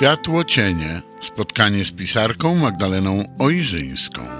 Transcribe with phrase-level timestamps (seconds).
[0.00, 1.02] Światło cienie.
[1.20, 4.39] Spotkanie z pisarką Magdaleną Ojrzyńską.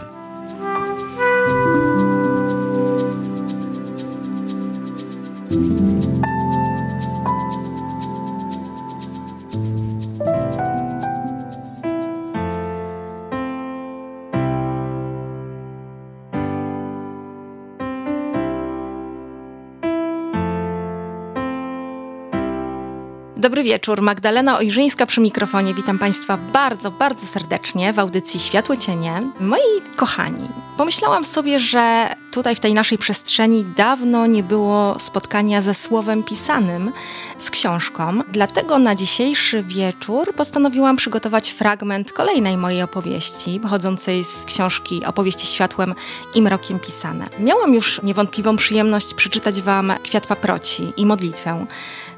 [23.80, 25.74] Wieczór, Magdalena Ojrzyńska przy mikrofonie.
[25.74, 29.22] Witam Państwa bardzo, bardzo serdecznie w audycji Światło Cienie.
[29.40, 29.58] Moi
[29.96, 36.22] kochani, pomyślałam sobie, że tutaj w tej naszej przestrzeni dawno nie było spotkania ze słowem
[36.22, 36.92] pisanym,
[37.38, 38.20] z książką.
[38.28, 45.94] Dlatego na dzisiejszy wieczór postanowiłam przygotować fragment kolejnej mojej opowieści, pochodzącej z książki Opowieści światłem
[46.34, 47.28] i mrokiem pisane.
[47.38, 51.66] Miałam już niewątpliwą przyjemność przeczytać Wam Kwiat Paproci i modlitwę.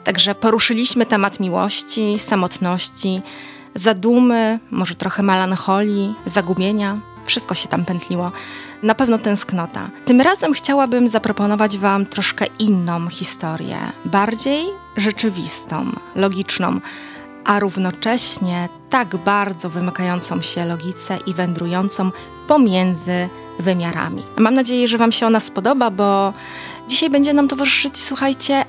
[0.04, 3.22] Także poruszyliśmy temat miłości, samotności,
[3.74, 7.11] zadumy, może trochę melancholii, zagubienia.
[7.24, 8.32] Wszystko się tam pętliło.
[8.82, 9.90] Na pewno tęsknota.
[10.04, 14.64] Tym razem chciałabym zaproponować Wam troszkę inną historię, bardziej
[14.96, 16.80] rzeczywistą, logiczną,
[17.44, 22.10] a równocześnie tak bardzo wymykającą się logice i wędrującą
[22.46, 24.22] pomiędzy wymiarami.
[24.36, 26.32] Mam nadzieję, że Wam się ona spodoba, bo
[26.88, 28.64] dzisiaj będzie nam towarzyszyć, słuchajcie,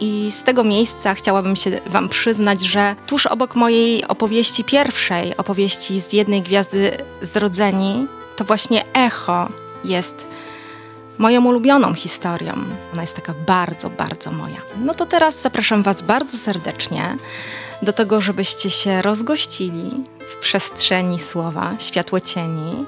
[0.00, 6.00] I z tego miejsca chciałabym się Wam przyznać, że tuż obok mojej opowieści pierwszej, opowieści
[6.00, 9.48] z jednej gwiazdy zrodzeni, to właśnie echo
[9.84, 10.26] jest
[11.18, 12.52] moją ulubioną historią.
[12.92, 14.60] Ona jest taka bardzo, bardzo moja.
[14.84, 17.16] No to teraz zapraszam Was bardzo serdecznie
[17.82, 19.90] do tego, żebyście się rozgościli
[20.28, 22.84] w przestrzeni słowa, światło cieni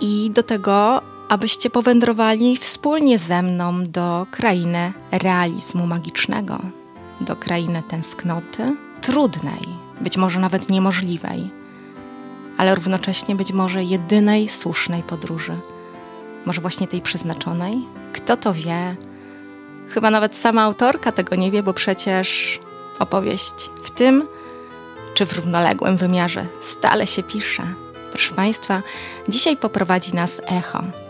[0.00, 6.58] i do tego, abyście powędrowali wspólnie ze mną do krainy realizmu magicznego,
[7.20, 9.60] do krainy tęsknoty, trudnej,
[10.00, 11.50] być może nawet niemożliwej,
[12.58, 15.56] ale równocześnie być może jedynej słusznej podróży.
[16.46, 17.74] Może właśnie tej przeznaczonej?
[18.12, 18.96] Kto to wie?
[19.88, 22.58] Chyba nawet sama autorka tego nie wie, bo przecież
[22.98, 24.28] opowieść w tym
[25.14, 27.62] czy w równoległym wymiarze stale się pisze.
[28.10, 28.82] Proszę Państwa,
[29.28, 31.01] dzisiaj poprowadzi nas echo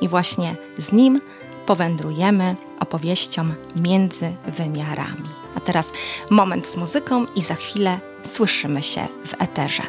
[0.00, 1.20] i właśnie z nim
[1.66, 3.44] powędrujemy opowieścią
[3.76, 5.28] między wymiarami.
[5.56, 5.92] A teraz
[6.30, 9.82] moment z muzyką i za chwilę słyszymy się w eterze.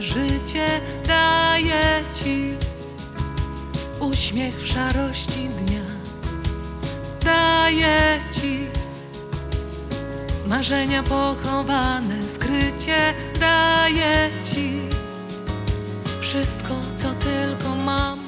[0.00, 0.66] Życie
[1.06, 2.54] daję ci.
[4.00, 5.84] Uśmiech w szarości dnia
[7.24, 8.58] daję ci.
[10.46, 14.80] Marzenia pochowane skrycie daję ci.
[16.20, 18.18] Wszystko co tylko mam.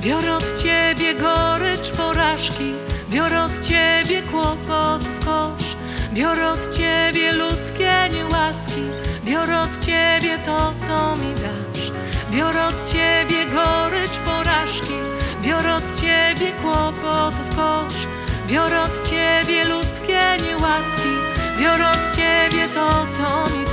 [0.00, 2.72] Biorę od ciebie gorycz porażki,
[3.10, 5.76] biorę od ciebie kłopot w kosz,
[6.14, 8.82] biorę od ciebie ludzkie niełaski,
[9.28, 11.92] biorę od ciebie to, co mi dasz.
[12.32, 14.94] Biorę od ciebie gorycz porażki,
[15.42, 18.06] biorę od ciebie kłopot w kosz,
[18.46, 21.14] biorę od ciebie ludzkie niełaski,
[21.60, 23.67] biorę od ciebie to, co mi dasz.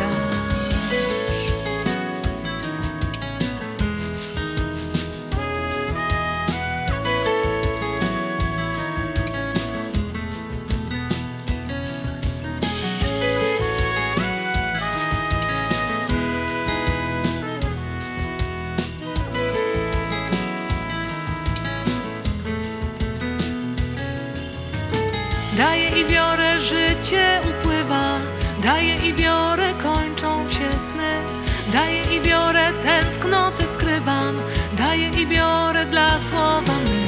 [29.05, 31.13] I biorę, kończą się sny.
[31.73, 34.35] Daję i biorę, tęsknoty skrywam.
[34.73, 37.05] Daję i biorę dla słowa my.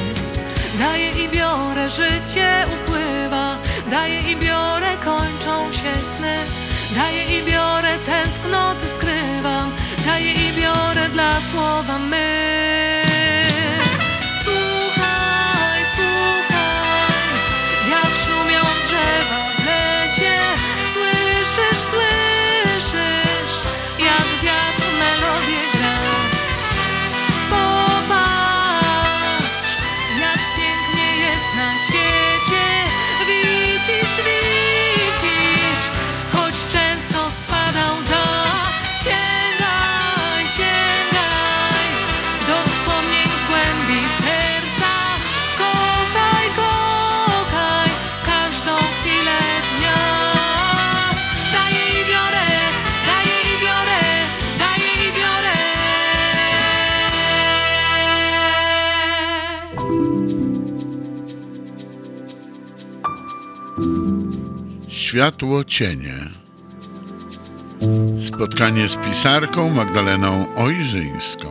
[0.78, 3.56] Daję i biorę, życie upływa.
[3.90, 6.36] Daję i biorę, kończą się sny.
[6.94, 9.72] Daję i biorę, tęsknoty skrywam.
[10.06, 13.07] Daję i biorę dla słowa my.
[65.08, 66.14] Światło cienie.
[68.26, 71.48] Spotkanie z pisarką Magdaleną Ojrzyńską.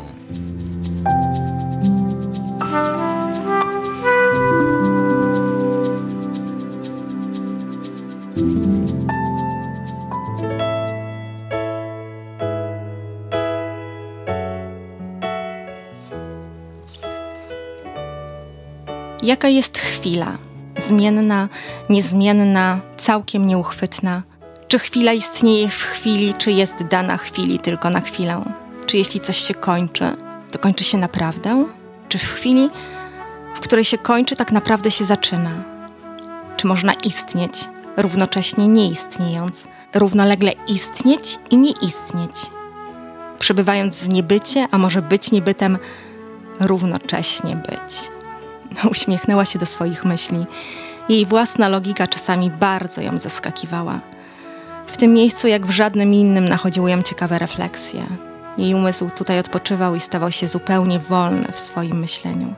[19.23, 20.46] Jaka jest chwila?
[20.77, 21.49] Zmienna,
[21.89, 24.21] niezmienna, całkiem nieuchwytna.
[24.67, 28.43] Czy chwila istnieje w chwili, czy jest dana chwili tylko na chwilę?
[28.85, 30.05] Czy jeśli coś się kończy,
[30.51, 31.65] to kończy się naprawdę?
[32.09, 32.69] Czy w chwili,
[33.55, 35.51] w której się kończy, tak naprawdę się zaczyna?
[36.57, 37.53] Czy można istnieć,
[37.97, 42.35] równocześnie nie istniejąc, równolegle istnieć i nie istnieć?
[43.39, 45.77] Przebywając w niebycie, a może być niebytem,
[46.59, 48.16] równocześnie być.
[48.91, 50.45] Uśmiechnęła się do swoich myśli.
[51.09, 53.99] Jej własna logika czasami bardzo ją zaskakiwała.
[54.87, 58.03] W tym miejscu, jak w żadnym innym, nachodziły ją ciekawe refleksje.
[58.57, 62.53] Jej umysł tutaj odpoczywał i stawał się zupełnie wolny w swoim myśleniu.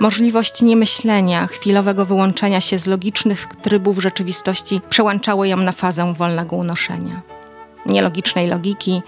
[0.00, 7.22] Możliwość niemyślenia, chwilowego wyłączenia się z logicznych trybów rzeczywistości przełączały ją na fazę wolnego unoszenia.
[7.86, 9.02] Nielogicznej logiki,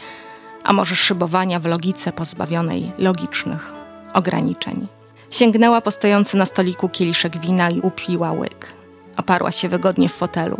[0.65, 3.73] a może szybowania w logice pozbawionej logicznych
[4.15, 5.00] ograniczeń.
[5.31, 8.75] Sięgnęła po stojący na stoliku kieliszek wina i upiła łyk.
[9.17, 10.56] Oparła się wygodnie w fotelu.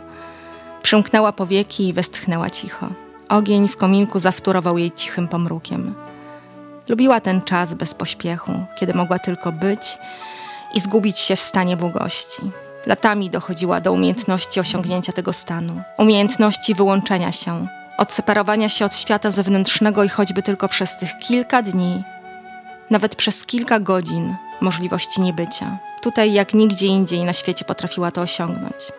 [0.83, 2.89] Przymknęła powieki i westchnęła cicho.
[3.29, 5.95] Ogień w kominku zawtórował jej cichym pomrukiem.
[6.89, 9.99] Lubiła ten czas bez pośpiechu, kiedy mogła tylko być
[10.75, 12.43] i zgubić się w stanie błogości.
[12.87, 17.67] Latami dochodziła do umiejętności osiągnięcia tego stanu, umiejętności wyłączenia się,
[17.99, 22.03] odseparowania się od świata zewnętrznego i choćby tylko przez tych kilka dni,
[22.91, 25.79] nawet przez kilka godzin możliwości niebycia.
[26.03, 28.93] Tutaj, jak nigdzie indziej na świecie, potrafiła to osiągnąć.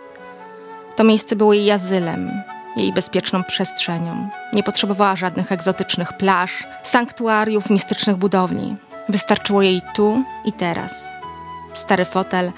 [0.95, 2.31] To miejsce było jej azylem,
[2.75, 4.29] jej bezpieczną przestrzenią.
[4.53, 8.75] Nie potrzebowała żadnych egzotycznych plaż, sanktuariów, mistycznych budowli.
[9.09, 10.93] Wystarczyło jej tu i teraz.
[11.73, 12.51] Stary fotel,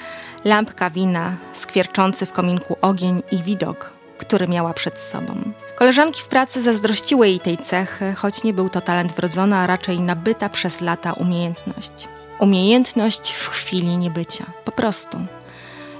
[0.45, 5.35] lampka wina, skwierczący w kominku ogień i widok, który miała przed sobą.
[5.75, 9.99] Koleżanki w pracy zazdrościły jej tej cechy, choć nie był to talent wrodzony, a raczej
[9.99, 12.07] nabyta przez lata umiejętność.
[12.39, 14.45] Umiejętność w chwili niebycia.
[14.65, 15.17] Po prostu.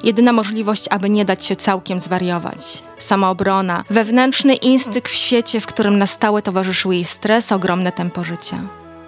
[0.03, 2.83] Jedyna możliwość, aby nie dać się całkiem zwariować.
[2.99, 8.57] Samoobrona, wewnętrzny instynkt w świecie, w którym na stałe towarzyszył jej stres, ogromne tempo życia.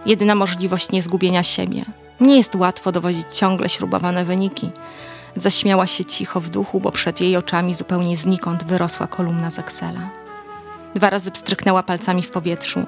[0.05, 1.85] Jedyna możliwość niezgubienia siebie.
[2.19, 4.69] Nie jest łatwo dowodzić ciągle śrubowane wyniki.
[5.35, 10.09] Zaśmiała się cicho w duchu, bo przed jej oczami zupełnie znikąd wyrosła kolumna z Excela.
[10.95, 12.83] Dwa razy pstryknęła palcami w powietrzu,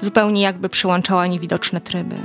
[0.00, 2.16] zupełnie jakby przyłączała niewidoczne tryby.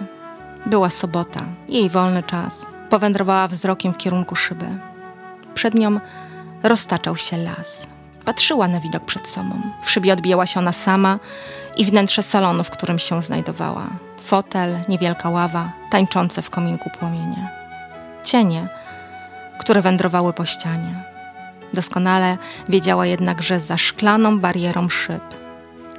[0.65, 2.65] Była sobota, jej wolny czas.
[2.89, 4.65] Powędrowała wzrokiem w kierunku szyby.
[5.53, 5.99] Przed nią
[6.63, 7.87] roztaczał się las.
[8.25, 9.61] Patrzyła na widok przed sobą.
[9.83, 11.19] W szybie odbijała się ona sama
[11.77, 13.87] i wnętrze salonu, w którym się znajdowała.
[14.21, 17.49] Fotel, niewielka ława, tańczące w kominku płomienie.
[18.23, 18.67] Cienie,
[19.59, 21.03] które wędrowały po ścianie.
[21.73, 22.37] Doskonale
[22.69, 25.23] wiedziała jednak, że za szklaną barierą szyb,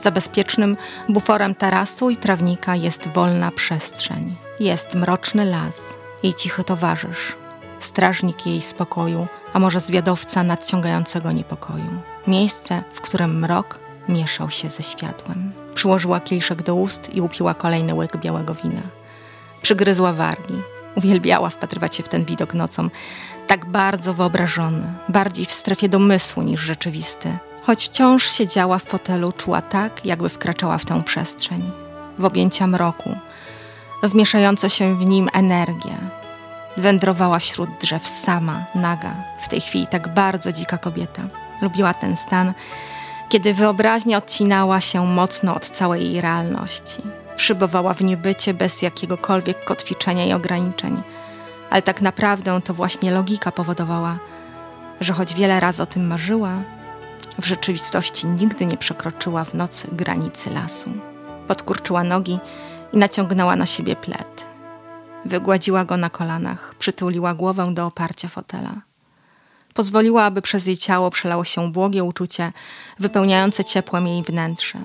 [0.00, 0.76] za bezpiecznym
[1.08, 4.36] buforem tarasu i trawnika jest wolna przestrzeń.
[4.60, 5.80] Jest mroczny las,
[6.22, 7.36] jej cichy towarzysz,
[7.80, 12.00] strażnik jej spokoju, a może zwiadowca nadciągającego niepokoju.
[12.26, 13.78] Miejsce, w którym mrok
[14.08, 15.52] mieszał się ze światłem.
[15.74, 18.82] Przyłożyła kieliszek do ust i upiła kolejny łyk białego wina.
[19.62, 20.54] Przygryzła wargi.
[20.94, 22.88] Uwielbiała wpatrywać się w ten widok nocą,
[23.46, 27.36] tak bardzo wyobrażony, bardziej w strefie domysłu niż rzeczywisty.
[27.62, 31.70] Choć wciąż siedziała w fotelu, czuła tak, jakby wkraczała w tę przestrzeń,
[32.18, 33.14] w objęcia mroku,
[34.02, 35.96] w mieszające się w nim energię.
[36.76, 41.22] Wędrowała wśród drzew sama, naga, w tej chwili tak bardzo dzika kobieta.
[41.62, 42.54] Lubiła ten stan,
[43.28, 47.02] kiedy wyobraźnia odcinała się mocno od całej jej realności.
[47.36, 51.02] Szybowała w niebycie bez jakiegokolwiek kotwiczenia i ograniczeń.
[51.70, 54.18] Ale tak naprawdę to właśnie logika powodowała,
[55.00, 56.50] że choć wiele razy o tym marzyła,
[57.38, 60.92] w rzeczywistości nigdy nie przekroczyła w nocy granicy lasu.
[61.48, 62.38] Podkurczyła nogi
[62.92, 64.46] i naciągnęła na siebie pled.
[65.24, 68.72] Wygładziła go na kolanach, przytuliła głowę do oparcia fotela.
[69.74, 72.52] Pozwoliła, aby przez jej ciało przelało się błogie uczucie,
[72.98, 74.78] wypełniające ciepłem jej wnętrze.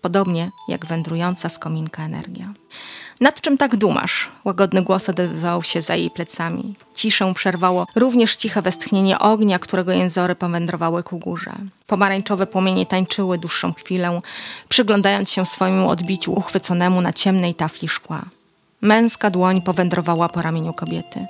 [0.00, 2.54] Podobnie jak wędrująca z kominka energia.
[3.20, 4.28] Nad czym tak dumasz?
[4.44, 6.74] Łagodny głos odezwał się za jej plecami.
[6.94, 11.52] Ciszę przerwało również ciche westchnienie ognia, którego jęzory powędrowały ku górze.
[11.86, 14.20] Pomarańczowe płomienie tańczyły dłuższą chwilę,
[14.68, 18.22] przyglądając się swojemu odbiciu uchwyconemu na ciemnej tafli szkła.
[18.80, 21.26] Męska dłoń powędrowała po ramieniu kobiety.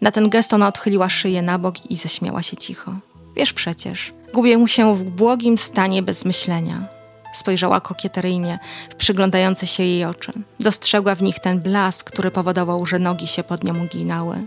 [0.00, 2.92] Na ten gest ona odchyliła szyję na bok i zaśmiała się cicho.
[3.36, 6.99] Wiesz przecież, gubię mu się w błogim stanie bez myślenia.
[7.32, 8.58] Spojrzała kokieteryjnie
[8.90, 10.32] w przyglądające się jej oczy.
[10.60, 14.44] Dostrzegła w nich ten blask, który powodował, że nogi się pod nią uginały.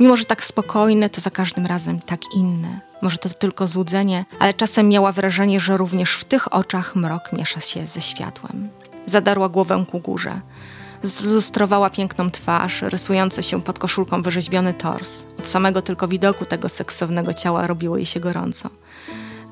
[0.00, 2.80] Mimo, że tak spokojne, to za każdym razem tak inne.
[3.02, 7.60] Może to tylko złudzenie, ale czasem miała wrażenie, że również w tych oczach mrok miesza
[7.60, 8.68] się ze światłem.
[9.06, 10.40] Zadarła głowę ku górze.
[11.02, 15.26] Zlustrowała piękną twarz, rysujący się pod koszulką wyrzeźbiony tors.
[15.38, 18.70] Od samego tylko widoku tego seksownego ciała robiło jej się gorąco.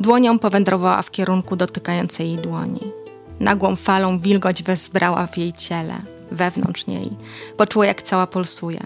[0.00, 2.80] Dłonią powędrowała w kierunku dotykającej jej dłoni.
[3.40, 5.94] Nagłą falą wilgoć wezbrała w jej ciele,
[6.30, 7.16] wewnątrz niej.
[7.56, 8.80] Poczuła, jak cała pulsuje.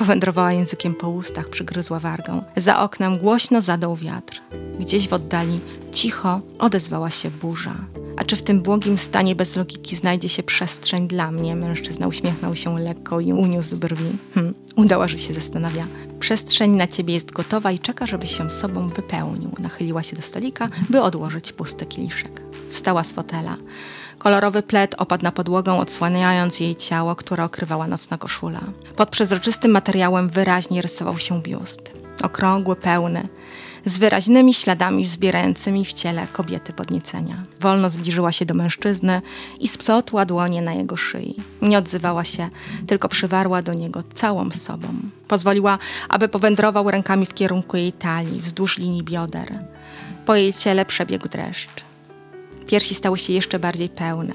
[0.00, 2.42] Powędrowała językiem po ustach, przygryzła wargą.
[2.56, 4.42] Za oknem głośno zadał wiatr.
[4.78, 5.60] Gdzieś w oddali
[5.92, 7.74] cicho odezwała się burza.
[8.16, 11.56] A czy w tym błogim stanie bez logiki znajdzie się przestrzeń dla mnie?
[11.56, 14.18] Mężczyzna uśmiechnął się lekko i uniósł brwi.
[14.34, 15.86] Hm, udała, że się zastanawia.
[16.20, 19.50] Przestrzeń na ciebie jest gotowa i czeka, żeby się sobą wypełnił.
[19.58, 22.42] Nachyliła się do stolika, by odłożyć pusty kieliszek.
[22.70, 23.56] Wstała z fotela.
[24.20, 28.60] Kolorowy plet opadł na podłogę, odsłaniając jej ciało, które okrywała nocna koszula.
[28.96, 31.92] Pod przezroczystym materiałem wyraźnie rysował się biust.
[32.22, 33.28] Okrągły, pełny,
[33.84, 37.44] z wyraźnymi śladami zbierającymi w ciele kobiety podniecenia.
[37.60, 39.22] Wolno zbliżyła się do mężczyzny
[39.60, 41.34] i splotła dłonie na jego szyi.
[41.62, 42.48] Nie odzywała się,
[42.86, 44.88] tylko przywarła do niego całą sobą.
[45.28, 49.64] Pozwoliła, aby powędrował rękami w kierunku jej talii, wzdłuż linii bioder.
[50.26, 51.89] Po jej ciele przebiegł dreszcz.
[52.70, 54.34] Piersi stały się jeszcze bardziej pełne.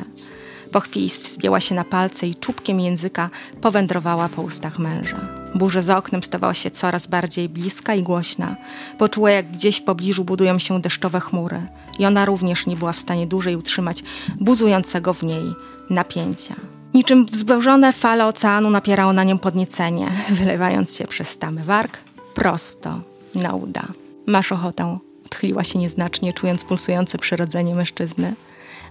[0.71, 3.29] Po chwili wspięła się na palce i czubkiem języka
[3.61, 5.27] powędrowała po ustach męża.
[5.55, 8.55] Burza za oknem stawała się coraz bardziej bliska i głośna.
[8.97, 11.61] Poczuła, jak gdzieś w pobliżu budują się deszczowe chmury
[11.99, 14.03] i ona również nie była w stanie dłużej utrzymać
[14.39, 15.43] buzującego w niej
[15.89, 16.55] napięcia.
[16.93, 21.99] Niczym wzburzone fale oceanu napierało na nią podniecenie, wylewając się przez tamy warg
[22.33, 23.01] prosto
[23.35, 23.83] na uda.
[24.27, 28.33] Masz ochotę Odchyliła się nieznacznie, czując pulsujące przyrodzenie mężczyzny.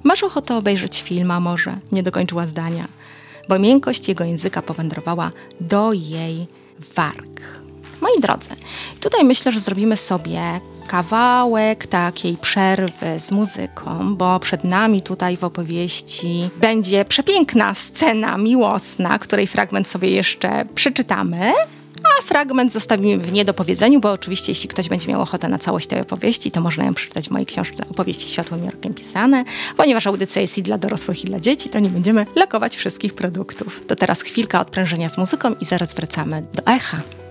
[0.02, 2.88] Masz ochotę obejrzeć film, a może nie dokończyła zdania,
[3.48, 6.46] bo miękkość jego języka powędrowała do jej
[6.96, 7.40] warg.
[8.00, 8.48] Moi drodzy,
[9.00, 15.44] tutaj myślę, że zrobimy sobie kawałek takiej przerwy z muzyką, bo przed nami tutaj w
[15.44, 21.52] opowieści będzie przepiękna scena miłosna, której fragment sobie jeszcze przeczytamy
[22.18, 26.00] a fragment zostawimy w niedopowiedzeniu, bo oczywiście jeśli ktoś będzie miał ochotę na całość tej
[26.00, 29.44] opowieści, to można ją przeczytać w mojej książce Opowieści światłym jarkiem pisane.
[29.76, 33.82] Ponieważ audycja jest i dla dorosłych, i dla dzieci, to nie będziemy lokować wszystkich produktów.
[33.86, 37.23] To teraz chwilka odprężenia z muzyką i zaraz wracamy do echa.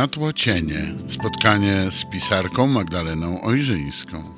[0.00, 0.94] Światło cienie.
[1.08, 4.29] Spotkanie z pisarką Magdaleną Ojrzyńską.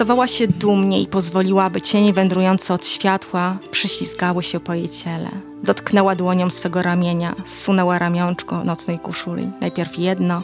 [0.00, 5.28] Wyprostowała się dumnie i pozwoliła, aby cienie wędrujące od światła prześlizgały się po jej ciele.
[5.62, 9.50] Dotknęła dłonią swego ramienia, zsunęła ramionczko nocnej koszuli.
[9.60, 10.42] Najpierw jedno,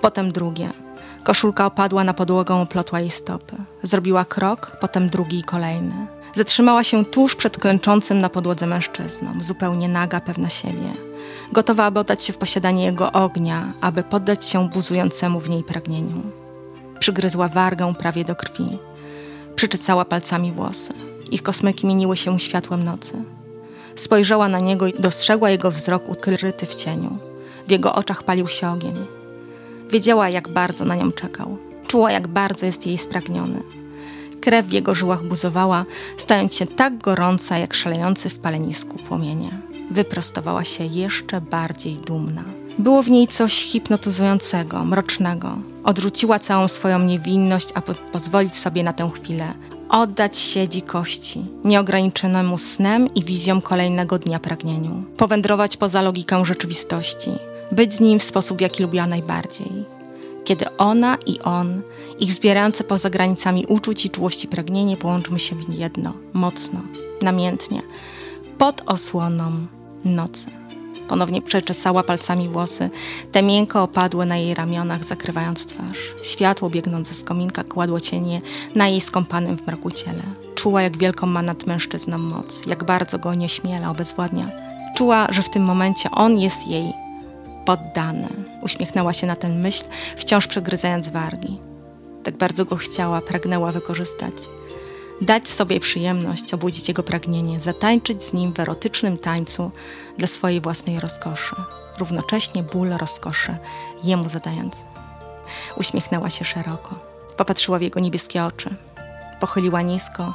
[0.00, 0.68] potem drugie.
[1.24, 3.56] Koszulka opadła na podłogę, oplotła jej stopy.
[3.82, 6.06] Zrobiła krok, potem drugi i kolejny.
[6.34, 10.92] Zatrzymała się tuż przed klęczącym na podłodze mężczyzną, zupełnie naga, pewna siebie.
[11.52, 16.22] Gotowa, aby oddać się w posiadanie jego ognia, aby poddać się buzującemu w niej pragnieniu.
[17.00, 18.78] Przygryzła wargę prawie do krwi.
[19.58, 20.92] Przyczesała palcami włosy.
[21.30, 23.22] Ich kosmyki mieniły się światłem nocy.
[23.96, 27.18] Spojrzała na niego i dostrzegła jego wzrok ukryty w cieniu.
[27.66, 28.94] W jego oczach palił się ogień.
[29.90, 31.58] Wiedziała, jak bardzo na nią czekał.
[31.86, 33.62] Czuła, jak bardzo jest jej spragniony.
[34.40, 35.84] Krew w jego żyłach buzowała,
[36.16, 39.50] stając się tak gorąca, jak szalejący w palenisku płomienie.
[39.90, 42.44] Wyprostowała się jeszcze bardziej dumna.
[42.78, 45.58] Było w niej coś hipnotyzującego, mrocznego.
[45.84, 49.54] Odrzuciła całą swoją niewinność, aby pozwolić sobie na tę chwilę
[49.88, 55.04] oddać się dzikości, nieograniczonemu snem i wizjom kolejnego dnia pragnieniu.
[55.16, 57.30] Powędrować poza logikę rzeczywistości,
[57.72, 59.70] być z nim w sposób, jaki lubiła najbardziej.
[60.44, 61.82] Kiedy ona i on,
[62.18, 66.80] ich zbierające poza granicami uczuć i czułości pragnienie połączymy się w jedno, mocno,
[67.22, 67.82] namiętnie,
[68.58, 69.52] pod osłoną
[70.04, 70.57] nocy.
[71.08, 72.90] Ponownie przeczesała palcami włosy.
[73.32, 75.98] Te miękko opadły na jej ramionach, zakrywając twarz.
[76.22, 78.40] Światło biegnące z kominka kładło cienie
[78.74, 80.22] na jej skąpanym w mroku ciele.
[80.54, 84.50] Czuła, jak wielką ma nad mężczyzną moc, jak bardzo go nieśmiela obezwładnia.
[84.96, 86.92] Czuła, że w tym momencie on jest jej
[87.66, 88.28] poddany.
[88.62, 89.84] Uśmiechnęła się na tę myśl,
[90.16, 91.58] wciąż przegryzając wargi.
[92.24, 94.34] Tak bardzo go chciała, pragnęła wykorzystać.
[95.20, 99.70] Dać sobie przyjemność, obudzić jego pragnienie, zatańczyć z nim w erotycznym tańcu
[100.18, 101.56] dla swojej własnej rozkoszy.
[101.98, 103.56] Równocześnie ból rozkoszy
[104.04, 104.84] jemu zadając.
[105.76, 106.94] Uśmiechnęła się szeroko.
[107.36, 108.76] Popatrzyła w jego niebieskie oczy.
[109.40, 110.34] Pochyliła nisko,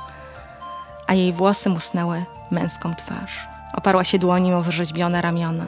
[1.08, 3.48] a jej włosy musnęły męską twarz.
[3.74, 5.66] Oparła się dłonią o wyrzeźbione ramiona.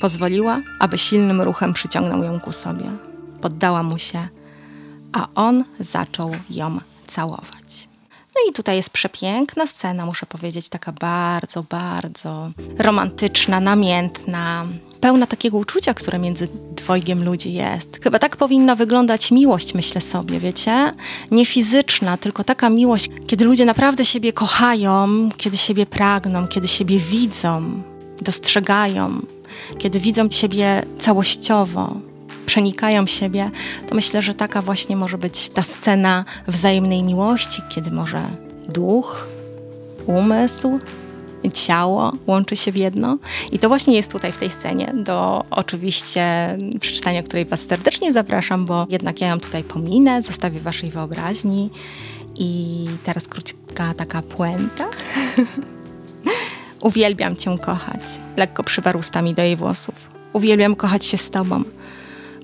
[0.00, 2.90] Pozwoliła, aby silnym ruchem przyciągnął ją ku sobie.
[3.40, 4.28] Poddała mu się,
[5.12, 6.78] a on zaczął ją
[7.10, 7.88] całować.
[8.34, 14.66] No i tutaj jest przepiękna scena, muszę powiedzieć, taka bardzo, bardzo romantyczna, namiętna,
[15.00, 18.00] pełna takiego uczucia, które między dwojgiem ludzi jest.
[18.02, 20.92] Chyba tak powinna wyglądać miłość, myślę sobie, wiecie?
[21.30, 26.98] Nie fizyczna, tylko taka miłość, kiedy ludzie naprawdę siebie kochają, kiedy siebie pragną, kiedy siebie
[26.98, 27.82] widzą,
[28.22, 29.20] dostrzegają,
[29.78, 32.09] kiedy widzą siebie całościowo,
[32.50, 33.50] przenikają siebie,
[33.88, 38.22] to myślę, że taka właśnie może być ta scena wzajemnej miłości, kiedy może
[38.68, 39.28] duch,
[40.06, 40.78] umysł
[41.52, 43.18] ciało łączy się w jedno.
[43.52, 48.64] I to właśnie jest tutaj w tej scenie, do oczywiście przeczytania, której Was serdecznie zapraszam,
[48.64, 51.70] bo jednak ja ją tutaj pominę, zostawię Waszej wyobraźni.
[52.36, 54.88] I teraz krótka taka puenta.
[56.82, 58.00] Uwielbiam Cię kochać.
[58.36, 59.94] Lekko przywarł ustami do jej włosów.
[60.32, 61.64] Uwielbiam kochać się z Tobą.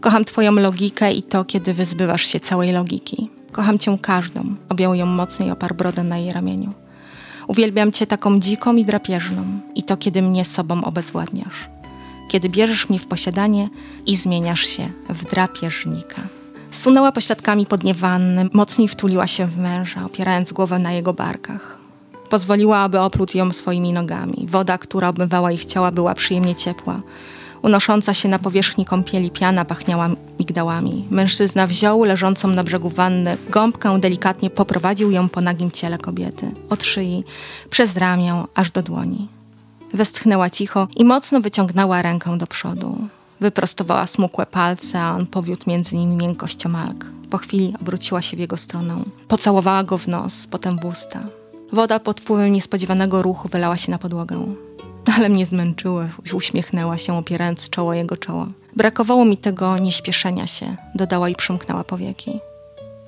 [0.00, 3.30] Kocham Twoją logikę i to, kiedy wyzbywasz się całej logiki.
[3.52, 4.44] Kocham Cię każdą.
[4.68, 6.72] Objął ją mocno i oparł brodę na jej ramieniu.
[7.46, 11.68] Uwielbiam Cię taką dziką i drapieżną i to, kiedy mnie sobą obezwładniasz.
[12.28, 13.68] Kiedy bierzesz mnie w posiadanie
[14.06, 16.22] i zmieniasz się w drapieżnika.
[16.70, 21.78] Sunęła pośladkami po dnie wanny, mocniej wtuliła się w męża, opierając głowę na jego barkach.
[22.30, 24.46] Pozwoliła, aby oplótł ją swoimi nogami.
[24.50, 27.00] Woda, która obmywała ich ciała, była przyjemnie ciepła.
[27.66, 31.04] Unosząca się na powierzchni kąpieli piana pachniała migdałami.
[31.10, 36.52] Mężczyzna wziął leżącą na brzegu wanny gąbkę, delikatnie poprowadził ją po nagim ciele kobiety.
[36.70, 37.24] Od szyi,
[37.70, 39.28] przez ramię, aż do dłoni.
[39.94, 43.08] Westchnęła cicho i mocno wyciągnęła rękę do przodu.
[43.40, 47.06] Wyprostowała smukłe palce, a on powiódł między nimi miękkością malk.
[47.30, 48.96] Po chwili obróciła się w jego stronę.
[49.28, 51.20] Pocałowała go w nos, potem w usta.
[51.72, 54.65] Woda pod wpływem niespodziewanego ruchu wylała się na podłogę.
[55.16, 58.46] Ale mnie zmęczyły, uśmiechnęła się, opierając czoło jego czoła.
[58.76, 62.40] Brakowało mi tego nieśpieszenia się, dodała i przymknęła powieki.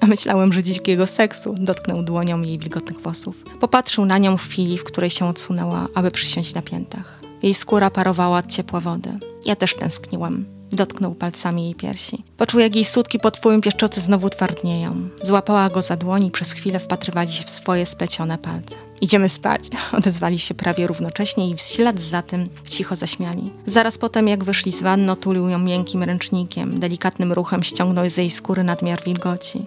[0.01, 3.45] A myślałem, że dzikiego seksu dotknął dłonią jej wilgotnych włosów.
[3.61, 7.21] Popatrzył na nią w chwili, w której się odsunęła, aby przysiąść na piętach.
[7.43, 9.11] Jej skóra parowała od ciepła wody.
[9.45, 10.58] Ja też tęskniłam.
[10.73, 12.25] Dotknął palcami jej piersi.
[12.37, 15.09] Poczuł, jak jej sutki pod wpływem pieszczoty znowu twardnieją.
[15.23, 18.77] Złapała go za dłoń i przez chwilę wpatrywali się w swoje splecione palce.
[19.01, 19.63] Idziemy spać,
[19.99, 23.51] odezwali się prawie równocześnie i w ślad za tym cicho zaśmiali.
[23.67, 26.81] Zaraz potem, jak wyszli z wanny, otulił ją miękkim ręcznikiem.
[26.81, 29.67] Delikatnym ruchem ściągnął z jej skóry nadmiar wilgoci.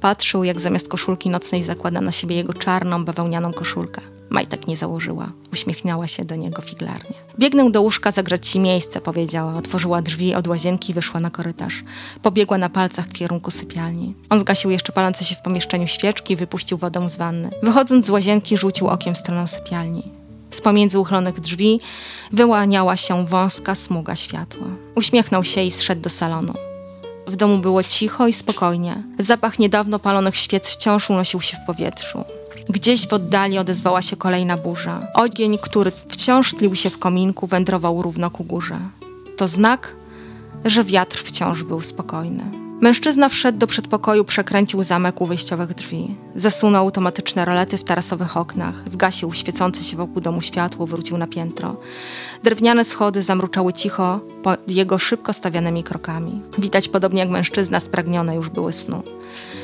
[0.00, 4.19] Patrzył, jak zamiast koszulki nocnej zakłada na siebie jego czarną, bawełnianą koszulkę.
[4.30, 5.32] Majtek nie założyła.
[5.52, 7.16] Uśmiechnęła się do niego figlarnie.
[7.38, 9.54] Biegnę do łóżka zagrać ci miejsce, powiedziała.
[9.54, 11.84] Otworzyła drzwi od łazienki i wyszła na korytarz.
[12.22, 14.14] Pobiegła na palcach w kierunku sypialni.
[14.30, 17.50] On zgasił jeszcze palące się w pomieszczeniu świeczki i wypuścił wodę z wanny.
[17.62, 20.02] Wychodząc z łazienki, rzucił okiem w stronę sypialni.
[20.50, 21.80] Z pomiędzy uchylonych drzwi
[22.32, 24.66] wyłaniała się wąska smuga światła.
[24.94, 26.69] Uśmiechnął się i zszedł do salonu.
[27.30, 29.02] W domu było cicho i spokojnie.
[29.18, 32.24] Zapach niedawno palonych świec wciąż unosił się w powietrzu.
[32.68, 35.06] Gdzieś w oddali odezwała się kolejna burza.
[35.14, 38.78] Ogień, który wciąż tlił się w kominku, wędrował równo ku górze.
[39.36, 39.96] To znak,
[40.64, 42.69] że wiatr wciąż był spokojny.
[42.80, 46.14] Mężczyzna wszedł do przedpokoju, przekręcił zamek u wyjściowych drzwi.
[46.34, 51.76] Zasunął automatyczne rolety w tarasowych oknach, zgasił świecące się wokół domu światło, wrócił na piętro.
[52.42, 56.40] Drewniane schody zamruczały cicho pod jego szybko stawianymi krokami.
[56.58, 59.02] Widać podobnie jak mężczyzna spragnione już były snu.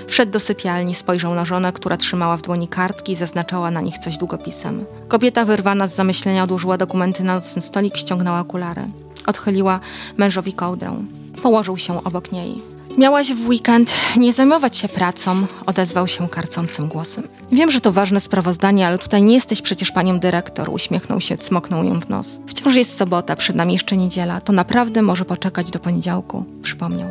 [0.08, 3.98] Wszedł do sypialni, spojrzał na żonę, która trzymała w dłoni kartki i zaznaczała na nich
[3.98, 4.84] coś długopisem.
[5.08, 8.82] Kobieta wyrwana z zamyślenia odłożyła dokumenty na nocny stolik, ściągnęła okulary.
[9.26, 9.80] Odchyliła
[10.16, 10.96] mężowi kołdrę.
[11.42, 12.75] Położył się obok niej.
[12.98, 17.28] Miałaś w weekend nie zajmować się pracą, odezwał się karcącym głosem.
[17.52, 21.84] Wiem, że to ważne sprawozdanie, ale tutaj nie jesteś przecież panią dyrektor, uśmiechnął się, cmoknął
[21.84, 22.40] ją w nos.
[22.46, 27.08] Wciąż jest sobota, przed nami jeszcze niedziela, to naprawdę może poczekać do poniedziałku, przypomniał.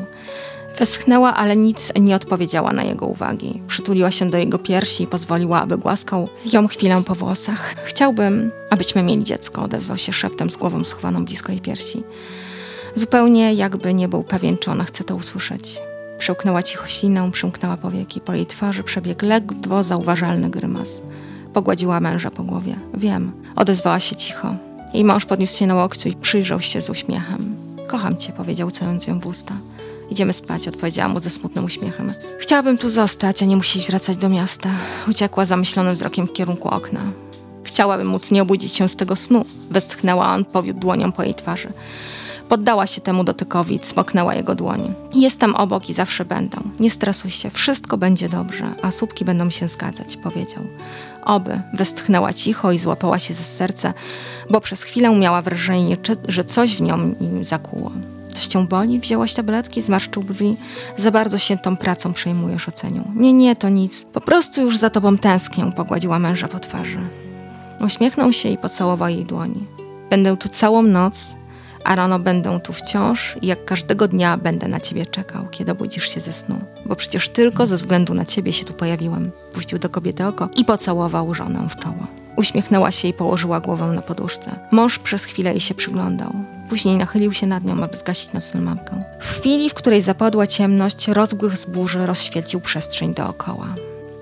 [0.80, 3.62] Westchnęła, ale nic nie odpowiedziała na jego uwagi.
[3.68, 7.76] Przytuliła się do jego piersi i pozwoliła, aby głaskał ją chwilę po włosach.
[7.86, 12.04] Chciałbym, abyśmy mieli dziecko, odezwał się szeptem z głową schowaną blisko jej piersi.
[12.96, 15.82] Zupełnie jakby nie był pewien, czy ona chce to usłyszeć.
[16.18, 18.22] Przełknęła cicho ślinę, przymknęła powieki.
[18.22, 20.90] Po jej twarzy przebiegł ledwo zauważalny grymas.
[21.54, 22.76] Pogładziła męża po głowie.
[22.94, 24.56] Wiem, odezwała się cicho.
[24.94, 27.56] Jej mąż podniósł się na łokciu i przyjrzał się z uśmiechem.
[27.88, 29.54] Kocham cię, powiedział, całując ją w usta.
[30.10, 32.14] Idziemy spać, odpowiedziała mu ze smutnym uśmiechem.
[32.40, 34.70] Chciałabym tu zostać, a nie musieć wracać do miasta.
[35.10, 37.00] Uciekła zamyślonym wzrokiem w kierunku okna.
[37.64, 39.46] Chciałabym móc nie obudzić się z tego snu.
[39.72, 41.74] Westchnęła, on powiódł dłonią po jej twarzy.
[42.50, 44.94] Poddała się temu dotykowi, smoknęła jego dłoń.
[45.14, 46.58] Jestem obok i zawsze będę.
[46.80, 50.64] Nie stresuj się, wszystko będzie dobrze, a słupki będą się zgadzać, powiedział.
[51.24, 53.94] Oby, westchnęła cicho i złapała się za serce,
[54.50, 57.92] bo przez chwilę miała wrażenie, że coś w nią nim zakuło.
[58.36, 59.00] Coś cię boli?
[59.00, 59.82] Wzięłaś tabletki?
[59.82, 60.58] Zmarszczył brwi.
[60.98, 63.04] Za bardzo się tą pracą przejmujesz, ocenił.
[63.16, 64.06] Nie, nie, to nic.
[64.14, 67.00] Po prostu już za tobą tęsknię, pogładziła męża po twarzy.
[67.86, 69.66] Uśmiechnął się i pocałował jej dłoni.
[70.10, 71.36] Będę tu całą noc,
[71.86, 76.10] a rano będę tu wciąż i jak każdego dnia będę na ciebie czekał, kiedy obudzisz
[76.10, 76.60] się ze snu.
[76.86, 79.32] Bo przecież tylko ze względu na ciebie się tu pojawiłem.
[79.54, 82.08] Puścił do kobiety oko i pocałował żonę w czoło.
[82.36, 84.60] Uśmiechnęła się i położyła głowę na poduszce.
[84.72, 86.34] Mąż przez chwilę jej się przyglądał.
[86.70, 89.04] Później nachylił się nad nią, aby zgasić nocną lampkę.
[89.20, 93.68] W chwili, w której zapadła ciemność, rozgłych z burzy rozświecił przestrzeń dookoła.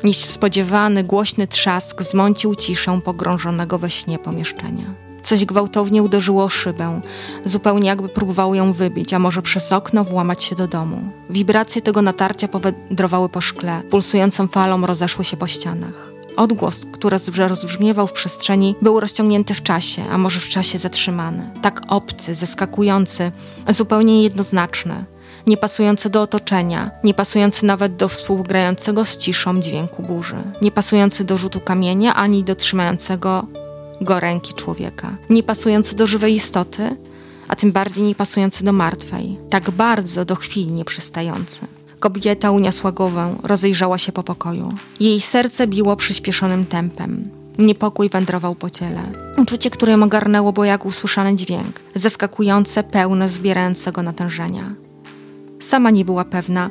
[0.04, 5.03] Niespodziewany, głośny trzask zmącił ciszę pogrążonego we śnie pomieszczenia.
[5.24, 7.02] Coś gwałtownie uderzyło o szybę,
[7.46, 10.98] zupełnie jakby próbowało ją wybić, a może przez okno włamać się do domu.
[11.30, 16.14] Wibracje tego natarcia powędrowały po szkle, pulsującą falą rozeszły się po ścianach.
[16.36, 21.50] Odgłos, który rozbrzmiewał w przestrzeni, był rozciągnięty w czasie, a może w czasie zatrzymany.
[21.62, 23.32] Tak obcy, zaskakujący,
[23.70, 25.06] zupełnie niejednoznaczny,
[25.48, 32.16] niepasujący do otoczenia, niepasujący nawet do współgrającego z ciszą dźwięku burzy, niepasujący do rzutu kamienia
[32.16, 33.48] ani do trzymającego
[34.04, 36.96] go ręki człowieka, niepasujący do żywej istoty,
[37.48, 41.62] a tym bardziej niepasujący do martwej, tak bardzo do chwili nieprzystający.
[42.00, 44.74] Kobieta uniosła głowę, rozejrzała się po pokoju.
[45.00, 47.30] Jej serce biło przyspieszonym tempem.
[47.58, 49.02] Niepokój wędrował po ciele.
[49.38, 54.76] Uczucie, które ją ogarnęło, było jak usłyszany dźwięk, zaskakujące, pełne zbierającego natężenia.
[55.60, 56.70] Sama nie była pewna,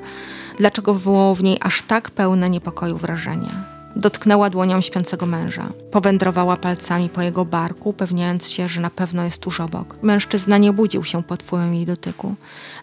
[0.59, 3.72] dlaczego wywołało w niej aż tak pełne niepokoju wrażenie.
[3.97, 5.69] Dotknęła dłonią śpiącego męża.
[5.91, 9.97] Powędrowała palcami po jego barku, upewniając się, że na pewno jest tuż obok.
[10.03, 12.35] Mężczyzna nie budził się pod wpływem jej dotyku.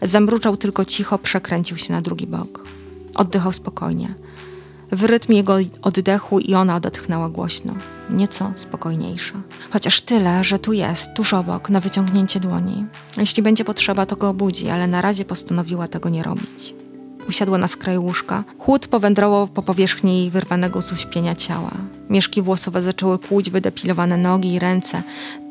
[0.02, 2.66] Zamruczał tylko cicho, przekręcił się na drugi bok.
[3.16, 4.14] Oddychał spokojnie.
[4.92, 7.74] W rytm jego oddechu i ona odetchnęła głośno,
[8.10, 9.36] nieco spokojniejsza.
[9.72, 12.86] Chociaż tyle, że tu jest, tuż obok, na wyciągnięcie dłoni.
[13.18, 16.74] Jeśli będzie potrzeba, to go obudzi, ale na razie postanowiła tego nie robić.
[17.30, 18.44] Usiadła na skraju łóżka.
[18.60, 21.72] Chłód powędrował po powierzchni jej wyrwanego z uśpienia ciała.
[22.10, 25.04] Mieszki włosowe zaczęły kłuć wydepilowane nogi i ręce,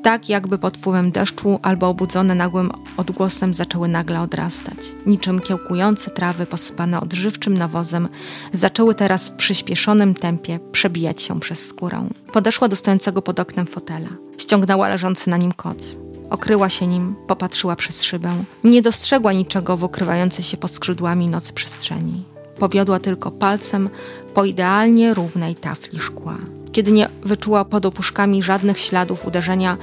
[0.02, 4.76] tak jakby pod wpływem deszczu albo obudzone nagłym odgłosem zaczęły nagle odrastać.
[5.06, 8.08] Niczym kiełkujące trawy posypane odżywczym nawozem
[8.52, 12.08] zaczęły teraz w przyspieszonym tempie przebijać się przez skórę.
[12.32, 14.10] Podeszła do stojącego pod oknem fotela.
[14.38, 16.07] Ściągnęła leżący na nim koc.
[16.30, 18.44] Okryła się nim, popatrzyła przez szybę.
[18.64, 22.24] Nie dostrzegła niczego w ukrywającej się pod skrzydłami nocy przestrzeni.
[22.58, 23.90] Powiodła tylko palcem
[24.34, 26.38] po idealnie równej tafli szkła.
[26.72, 29.76] Kiedy nie wyczuła pod opuszkami żadnych śladów uderzenia,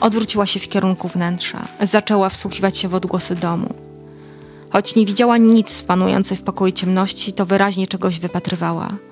[0.00, 1.68] odwróciła się w kierunku wnętrza.
[1.80, 3.74] Zaczęła wsłuchiwać się w odgłosy domu.
[4.70, 8.88] Choć nie widziała nic panującej w pokoju ciemności, to wyraźnie czegoś wypatrywała–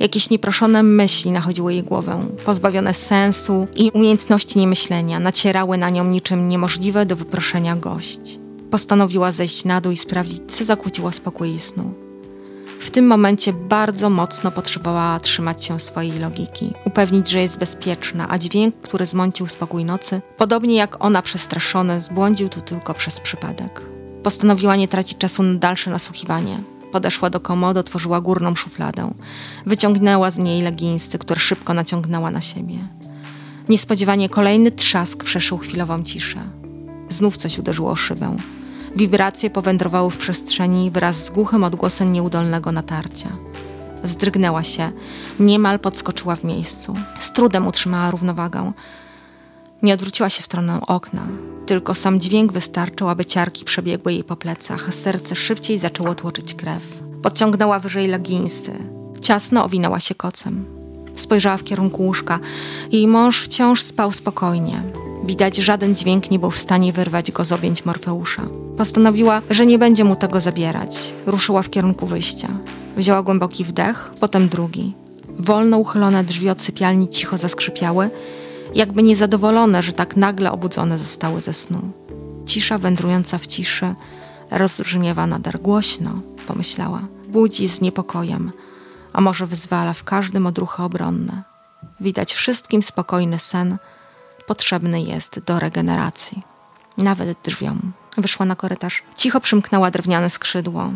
[0.00, 6.48] Jakieś nieproszone myśli nachodziły jej głowę, pozbawione sensu i umiejętności niemyślenia, nacierały na nią niczym
[6.48, 8.38] niemożliwe do wyproszenia gość.
[8.70, 11.94] Postanowiła zejść na dół i sprawdzić, co zakłóciło spokój jej snu.
[12.80, 18.38] W tym momencie bardzo mocno potrzebowała trzymać się swojej logiki, upewnić, że jest bezpieczna, a
[18.38, 23.82] dźwięk, który zmącił spokój nocy, podobnie jak ona przestraszony, zbłądził tu tylko przez przypadek.
[24.22, 26.77] Postanowiła nie tracić czasu na dalsze nasłuchiwanie.
[26.92, 29.14] Podeszła do komody, otworzyła górną szufladę.
[29.66, 32.78] Wyciągnęła z niej leginsy, które szybko naciągnęła na siebie.
[33.68, 36.40] Niespodziewanie kolejny trzask przeszył chwilową ciszę.
[37.08, 38.36] Znów coś uderzyło o szybę.
[38.96, 43.28] Wibracje powędrowały w przestrzeni wraz z głuchym odgłosem nieudolnego natarcia.
[44.04, 44.92] Wzdrygnęła się,
[45.40, 46.96] niemal podskoczyła w miejscu.
[47.18, 48.72] Z trudem utrzymała równowagę.
[49.82, 51.26] Nie odwróciła się w stronę okna.
[51.66, 56.54] Tylko sam dźwięk wystarczył, aby ciarki przebiegły jej po plecach, a serce szybciej zaczęło tłoczyć
[56.54, 56.82] krew.
[57.22, 58.72] Podciągnęła wyżej leginsy.
[59.20, 60.64] Ciasno owinęła się kocem.
[61.16, 62.38] Spojrzała w kierunku łóżka.
[62.92, 64.82] Jej mąż wciąż spał spokojnie.
[65.24, 68.42] Widać, żaden dźwięk nie był w stanie wyrwać go z objęć Morfeusza.
[68.76, 71.14] Postanowiła, że nie będzie mu tego zabierać.
[71.26, 72.48] Ruszyła w kierunku wyjścia.
[72.96, 74.94] Wzięła głęboki wdech, potem drugi.
[75.38, 78.10] Wolno uchylone drzwi od sypialni cicho zaskrzypiały,
[78.78, 81.80] jakby niezadowolone, że tak nagle obudzone zostały ze snu.
[82.46, 83.94] Cisza wędrująca w ciszy
[84.50, 86.10] rozbrzmiewa nader głośno,
[86.46, 87.02] pomyślała.
[87.28, 88.52] Budzi z niepokojem,
[89.12, 91.42] a może wyzwala w każdym odruchy obronne.
[92.00, 93.78] Widać wszystkim spokojny sen
[94.46, 96.42] potrzebny jest do regeneracji.
[96.98, 97.92] Nawet drzwiom.
[98.16, 99.02] Wyszła na korytarz.
[99.16, 100.90] Cicho przymknęła drewniane skrzydło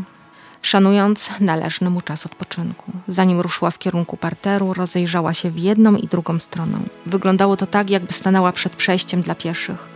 [0.62, 2.92] szanując należny mu czas odpoczynku.
[3.08, 6.78] Zanim ruszyła w kierunku parteru, rozejrzała się w jedną i drugą stronę.
[7.06, 9.88] Wyglądało to tak, jakby stanęła przed przejściem dla pieszych.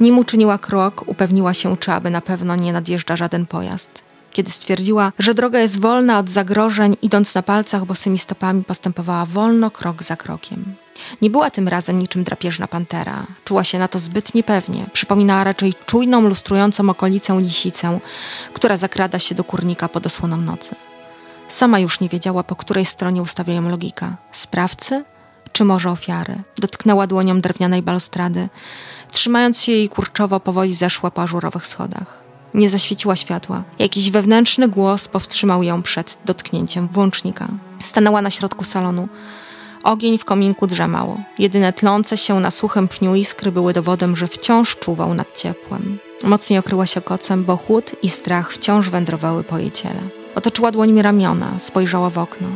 [0.00, 4.06] Nim uczyniła krok, upewniła się, czy aby na pewno nie nadjeżdża żaden pojazd.
[4.32, 9.70] Kiedy stwierdziła, że droga jest wolna od zagrożeń, idąc na palcach bosymi stopami, postępowała wolno,
[9.70, 10.74] krok za krokiem.
[11.22, 13.26] Nie była tym razem niczym drapieżna pantera.
[13.44, 14.86] Czuła się na to zbyt niepewnie.
[14.92, 18.00] Przypominała raczej czujną, lustrującą okolicę lisicę,
[18.52, 20.74] która zakrada się do kurnika pod osłoną nocy.
[21.48, 24.16] Sama już nie wiedziała, po której stronie ustawiają logika.
[24.32, 25.04] Sprawcy
[25.56, 26.42] czy może ofiary?
[26.58, 28.48] Dotknęła dłonią drewnianej balustrady.
[29.10, 32.24] Trzymając się jej kurczowo, powoli zeszła po ażurowych schodach.
[32.54, 33.62] Nie zaświeciła światła.
[33.78, 37.48] Jakiś wewnętrzny głos powstrzymał ją przed dotknięciem włącznika.
[37.82, 39.08] Stanęła na środku salonu.
[39.86, 41.20] Ogień w kominku drzemał.
[41.38, 45.98] Jedyne tlące się na suchym pniu iskry były dowodem, że wciąż czuwał nad ciepłem.
[46.24, 50.00] Mocniej okryła się kocem, bo chłód i strach wciąż wędrowały po jej ciele.
[50.34, 52.48] Otoczyła dłońmi ramiona, spojrzała w okno.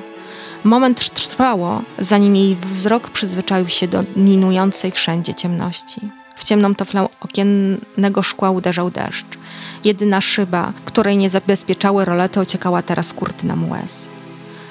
[0.64, 6.00] Moment trwało, zanim jej wzrok przyzwyczaił się do ninującej wszędzie ciemności.
[6.36, 9.38] W ciemną toflę okiennego szkła uderzał deszcz.
[9.84, 13.99] Jedyna szyba, której nie zabezpieczały rolety, ociekała teraz kurtyną łez.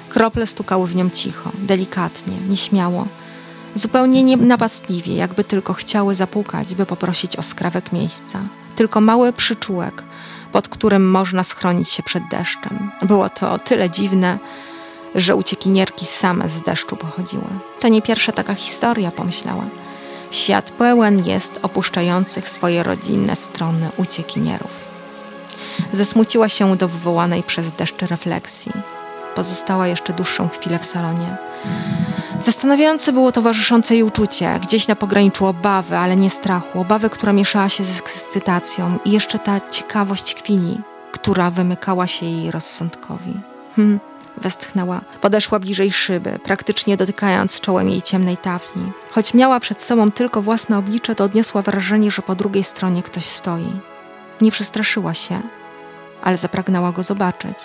[0.09, 3.07] Krople stukały w nią cicho, delikatnie, nieśmiało.
[3.75, 8.39] Zupełnie nienapastliwie, jakby tylko chciały zapukać, by poprosić o skrawek miejsca.
[8.75, 10.03] Tylko mały przyczółek,
[10.51, 12.91] pod którym można schronić się przed deszczem.
[13.01, 14.39] Było to o tyle dziwne,
[15.15, 17.47] że uciekinierki same z deszczu pochodziły.
[17.79, 19.65] To nie pierwsza taka historia, pomyślała.
[20.31, 24.89] Świat pełen jest opuszczających swoje rodzinne strony uciekinierów.
[25.93, 28.71] Zesmuciła się do wywołanej przez deszcz refleksji.
[29.39, 31.37] Pozostała jeszcze dłuższą chwilę w salonie.
[32.39, 36.81] Zastanawiające było towarzyszące jej uczucie, gdzieś na pograniczu obawy, ale nie strachu.
[36.81, 40.79] Obawy, która mieszała się z ekscytacją i jeszcze ta ciekawość chwili,
[41.11, 43.33] która wymykała się jej rozsądkowi.
[43.75, 43.99] Hmm,
[44.37, 45.01] westchnęła.
[45.21, 48.91] Podeszła bliżej szyby, praktycznie dotykając czołem jej ciemnej tafli.
[49.11, 53.25] Choć miała przed sobą tylko własne oblicze, to odniosła wrażenie, że po drugiej stronie ktoś
[53.25, 53.71] stoi.
[54.41, 55.39] Nie przestraszyła się,
[56.23, 57.57] ale zapragnęła go zobaczyć.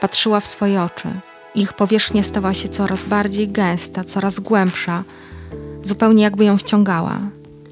[0.00, 1.08] Patrzyła w swoje oczy.
[1.54, 5.04] Ich powierzchnia stała się coraz bardziej gęsta, coraz głębsza,
[5.82, 7.18] zupełnie jakby ją wciągała.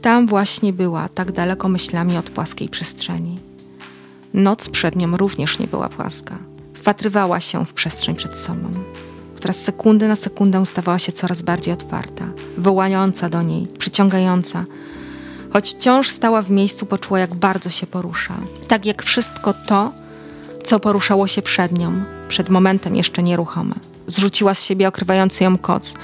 [0.02, 3.38] Tam właśnie była, tak daleko myślami od płaskiej przestrzeni.
[4.34, 6.38] Noc przed nią również nie była płaska.
[6.74, 8.70] Wpatrywała się w przestrzeń przed sobą,
[9.36, 12.24] która z sekundy na sekundę stawała się coraz bardziej otwarta,
[12.58, 14.64] wołająca do niej, przyciągająca.
[15.52, 18.34] Choć wciąż stała w miejscu, poczuła, jak bardzo się porusza.
[18.68, 19.92] Tak jak wszystko to,
[20.64, 23.74] co poruszało się przed nią, przed momentem jeszcze nieruchome.
[24.06, 25.94] Zrzuciła z siebie okrywający ją koc.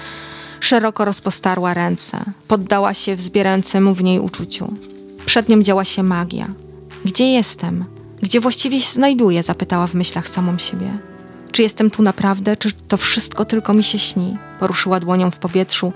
[0.61, 2.25] Szeroko rozpostarła ręce.
[2.49, 4.75] Poddała się wzbierającemu w niej uczuciu.
[5.27, 6.49] Przed nią działa się magia.
[7.05, 7.85] Gdzie jestem?
[8.23, 9.43] Gdzie właściwie się znajduję?
[9.43, 10.99] Zapytała w myślach samą siebie.
[11.53, 14.37] Czy jestem tu naprawdę, czy to wszystko tylko mi się śni?
[14.61, 15.93] Poruszyła dłonią w powietrzu,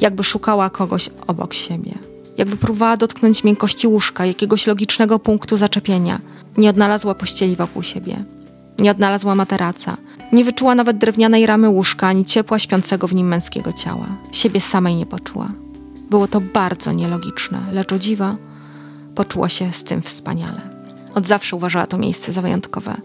[0.00, 2.13] jakby szukała kogoś obok siebie.
[2.36, 6.20] Jakby próbowała dotknąć miękkości łóżka, jakiegoś logicznego punktu zaczepienia.
[6.56, 8.24] Nie odnalazła pościeli wokół siebie.
[8.78, 9.96] Nie odnalazła materaca.
[10.32, 14.06] Nie wyczuła nawet drewnianej ramy łóżka, ani ciepła śpiącego w nim męskiego ciała.
[14.32, 15.48] Siebie samej nie poczuła.
[16.10, 18.36] Było to bardzo nielogiczne, lecz o dziwa
[19.14, 20.60] poczuła się z tym wspaniale.
[21.14, 22.96] Od zawsze uważała to miejsce za wyjątkowe.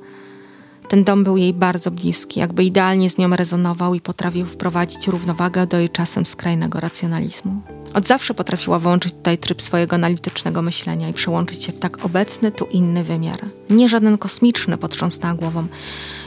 [0.90, 5.68] Ten dom był jej bardzo bliski, jakby idealnie z nią rezonował i potrafił wprowadzić równowagę
[5.68, 7.62] do jej czasem skrajnego racjonalizmu.
[7.94, 12.52] Od zawsze potrafiła włączyć tutaj tryb swojego analitycznego myślenia i przełączyć się w tak obecny,
[12.52, 13.40] tu inny wymiar.
[13.70, 15.68] Nie żaden kosmiczny, potrząsnęła głową.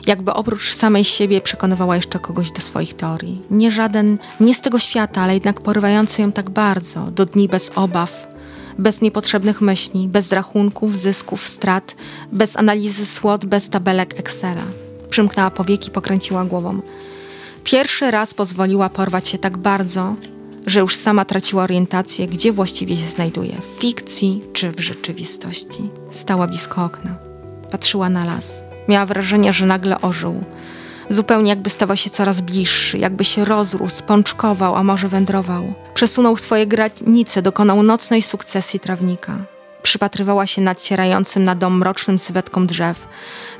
[0.07, 3.41] Jakby oprócz samej siebie przekonywała jeszcze kogoś do swoich teorii.
[3.51, 7.73] Nie żaden, nie z tego świata, ale jednak porywający ją tak bardzo, do dni bez
[7.75, 8.32] obaw,
[8.83, 11.95] bez niepotrzebnych myśli, bez rachunków, zysków, strat,
[12.33, 14.65] bez analizy słod, bez tabelek Excela.
[15.11, 16.81] Przymknęła powieki, pokręciła głową.
[17.65, 20.17] Pierwszy raz pozwoliła porwać się tak bardzo,
[20.67, 25.91] że już sama traciła orientację, gdzie właściwie się znajduje w fikcji czy w rzeczywistości.
[26.11, 27.17] Stała blisko okna.
[27.71, 28.61] Patrzyła na las.
[28.89, 30.45] Miała wrażenie, że nagle ożył.
[31.13, 35.75] Zupełnie jakby stawał się coraz bliższy, jakby się rozrósł, pączkował, a może wędrował.
[35.95, 39.37] Przesunął swoje granice, dokonał nocnej sukcesji trawnika.
[39.83, 43.09] Przypatrywała się nacierającym na dom mrocznym sylwetkom drzew,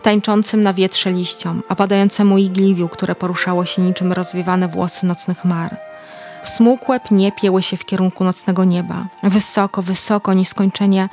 [0.03, 5.77] tańczącym na wietrze liściom, a padającemu igliwiu, które poruszało się niczym rozwiewane włosy nocnych mar.
[6.45, 9.07] Smukłe pnie pieły się w kierunku nocnego nieba.
[9.23, 11.09] Wysoko, wysoko, nieskończenie,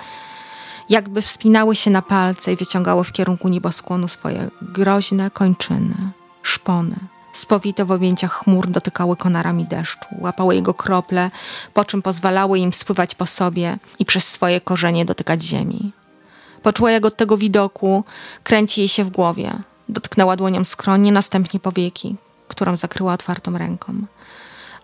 [0.89, 5.95] jakby wspinały się na palce i wyciągały w kierunku nieboskłonu swoje groźne kończyny,
[6.43, 6.95] szpony.
[7.33, 11.31] Spowite w objęciach chmur dotykały konarami deszczu, łapały jego krople,
[11.73, 15.91] po czym pozwalały im spływać po sobie i przez swoje korzenie dotykać ziemi.
[16.63, 18.03] Poczuła, jak od tego widoku
[18.43, 19.51] kręci jej się w głowie.
[19.89, 22.15] Dotknęła dłonią skronie, następnie powieki,
[22.47, 24.05] którą zakryła otwartą ręką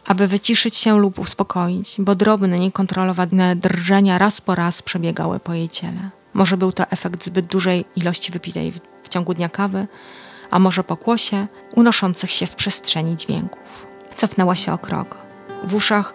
[0.05, 5.69] aby wyciszyć się lub uspokoić, bo drobne, niekontrolowane drżenia raz po raz przebiegały po jej
[5.69, 6.09] ciele.
[6.33, 9.87] Może był to efekt zbyt dużej ilości wypitej w ciągu dnia kawy,
[10.55, 13.87] a może pokłosie unoszących się w przestrzeni dźwięków.
[14.15, 15.17] Cofnęła się o krok.
[15.63, 16.13] W uszach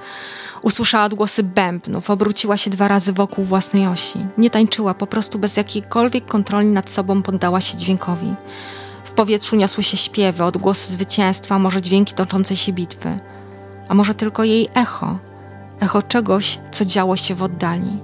[0.63, 4.19] usłyszała odgłosy bębnów, obróciła się dwa razy wokół własnej osi.
[4.39, 8.35] Nie tańczyła, po prostu bez jakiejkolwiek kontroli nad sobą poddała się dźwiękowi.
[9.05, 13.19] W powietrzu niosły się śpiewy, odgłosy zwycięstwa, może dźwięki toczącej się bitwy
[13.91, 15.19] a może tylko jej echo,
[15.81, 17.99] echo czegoś, co działo się w oddali,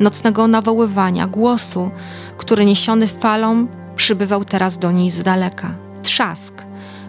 [0.00, 1.90] nocnego nawoływania, głosu,
[2.36, 3.66] który niesiony falą
[3.98, 5.70] przybywał teraz do niej z daleka.
[6.02, 6.54] Trzask,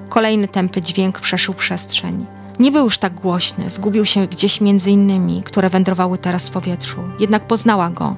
[0.09, 2.25] kolejny tępy dźwięk przeszył przestrzeń.
[2.59, 6.97] Nie był już tak głośny, zgubił się gdzieś między innymi, które wędrowały teraz w powietrzu,
[7.19, 8.15] jednak poznała go.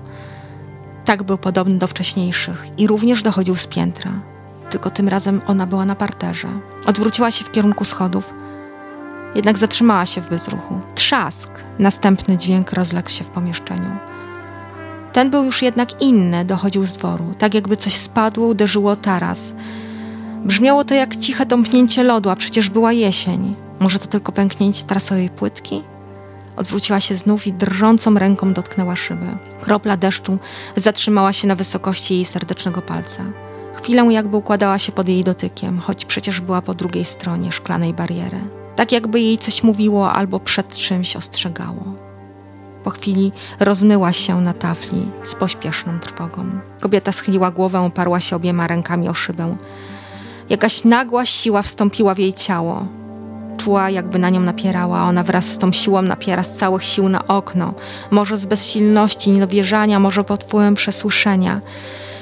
[1.06, 4.12] Tak był podobny do wcześniejszych i również dochodził z piętra.
[4.70, 6.48] tylko tym razem ona była na parterze.
[6.86, 8.34] Odwróciła się w kierunku schodów,
[9.36, 10.80] jednak zatrzymała się w bezruchu.
[10.96, 11.50] Trzask,
[11.80, 14.11] następny dźwięk rozległ się w pomieszczeniu.
[15.14, 19.54] Ten był już jednak inny, dochodził z dworu, tak jakby coś spadło, uderzyło taras.
[20.46, 23.56] Brzmiało to jak ciche tąpnięcie lodu, a przecież była jesień.
[23.80, 25.84] Może to tylko pęknięcie tarasowej płytki?
[26.56, 29.26] Odwróciła się znów i drżącą ręką dotknęła szyby.
[29.62, 30.38] Kropla deszczu
[30.78, 33.24] zatrzymała się na wysokości jej serdecznego palca.
[33.74, 38.40] Chwilę jakby układała się pod jej dotykiem, choć przecież była po drugiej stronie szklanej bariery.
[38.76, 42.11] Tak jakby jej coś mówiło albo przed czymś ostrzegało.
[42.84, 46.46] Po chwili rozmyła się na tafli z pośpieszną trwogą.
[46.80, 49.56] Kobieta schyliła głowę, oparła się obiema rękami o szybę.
[50.50, 52.86] Jakaś nagła siła wstąpiła w jej ciało.
[53.58, 57.28] Czuła, jakby na nią napierała, ona wraz z tą siłą napiera z całych sił na
[57.28, 57.74] okno.
[58.12, 61.62] Może z bezsilności, niedowierzania, może pod wpływem przesłyszenia.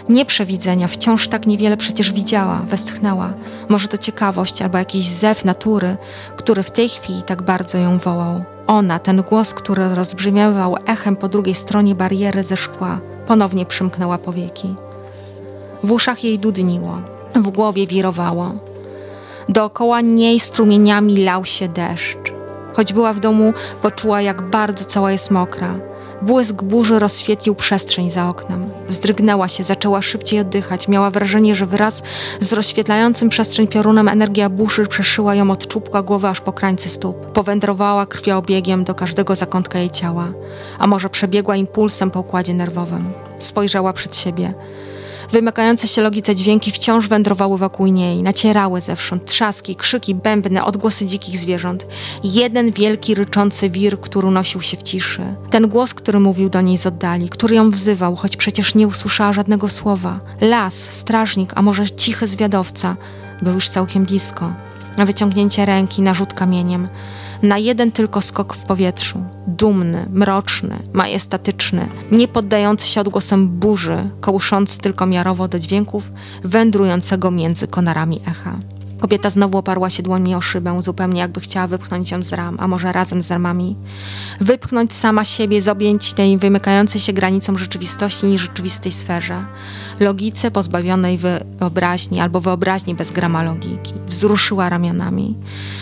[0.10, 3.34] Nieprzewidzenia, wciąż tak niewiele przecież widziała, westchnęła.
[3.70, 5.97] Może to ciekawość albo jakiś zew natury,
[6.36, 8.43] który w tej chwili tak bardzo ją wołał.
[8.70, 14.76] Ona, ten głos, który rozbrzmiewał echem po drugiej stronie bariery ze szkła, ponownie przymknęła powieki.
[15.84, 17.02] W uszach jej dudniło,
[17.36, 18.52] w głowie wirowało.
[19.50, 22.34] Dookoła niej strumieniami lał się deszcz.
[22.74, 25.76] Choć była w domu, poczuła, jak bardzo cała jest mokra.
[26.22, 28.70] Błysk burzy rozświetlił przestrzeń za oknem.
[28.88, 30.88] Wzdrygnęła się, zaczęła szybciej oddychać.
[30.88, 32.02] Miała wrażenie, że wraz
[32.40, 37.26] z rozświetlającym przestrzeń piorunem energia burzy przeszyła ją od czubka głowy aż po krańce stóp.
[37.26, 40.28] Powędrowała krwiobiegiem do każdego zakątka jej ciała,
[40.80, 43.14] a może przebiegła impulsem po układzie nerwowym.
[43.40, 44.54] Spojrzała przed siebie.
[45.32, 51.38] Wymykające się logice dźwięki wciąż wędrowały wokół niej, nacierały zewsząd, trzaski, krzyki, bębny, odgłosy dzikich
[51.38, 51.88] zwierząt.
[52.24, 55.22] Jeden wielki, ryczący wir, który unosił się w ciszy.
[55.50, 59.34] Ten głos, który mówił do niej z oddali, który ją wzywał, choć przecież nie usłyszała
[59.34, 60.20] żadnego słowa.
[60.42, 62.96] Las, strażnik, a może cichy zwiadowca,
[63.42, 64.54] był już całkiem blisko.
[64.98, 66.88] Na wyciągnięcie ręki, na rzut kamieniem
[67.42, 69.24] na jeden tylko skok w powietrzu.
[69.48, 76.12] Dumny, mroczny, majestatyczny, nie poddający się odgłosom burzy, kołyszący tylko miarowo do dźwięków
[76.44, 78.60] wędrującego między konarami echa.
[79.00, 82.68] Kobieta znowu oparła się dłońmi o szybę, zupełnie jakby chciała wypchnąć ją z ram, a
[82.68, 83.76] może razem z ramami.
[84.41, 89.45] Wypchnąć sama siebie z objęć tej wymykającej się granicą rzeczywistości nierzeczywistej sferze.
[90.00, 91.20] Logice pozbawionej
[91.58, 93.93] wyobraźni albo wyobraźni bez grama logiki.
[94.08, 95.36] Wzruszyła ramionami.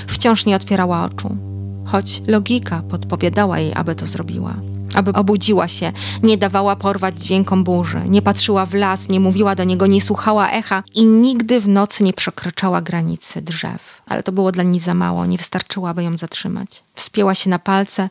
[0.07, 1.37] Wciąż nie otwierała oczu.
[1.85, 4.53] Choć logika podpowiadała jej, aby to zrobiła
[4.97, 5.91] aby obudziła się,
[6.23, 10.49] nie dawała porwać dźwiękom burzy, nie patrzyła w las, nie mówiła do niego, nie słuchała
[10.49, 14.01] echa i nigdy w nocy nie przekraczała granicy drzew.
[14.07, 16.83] Ale to było dla niej za mało, nie wystarczyło, aby ją zatrzymać.
[16.95, 18.09] Wspięła się na palce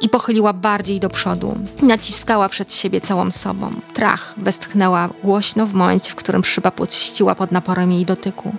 [0.00, 1.58] i pochyliła bardziej do przodu.
[1.82, 3.72] Naciskała przed siebie całą sobą.
[3.94, 8.54] Trach westchnęła głośno w momencie, w którym szyba puściła pod naporem jej dotyku.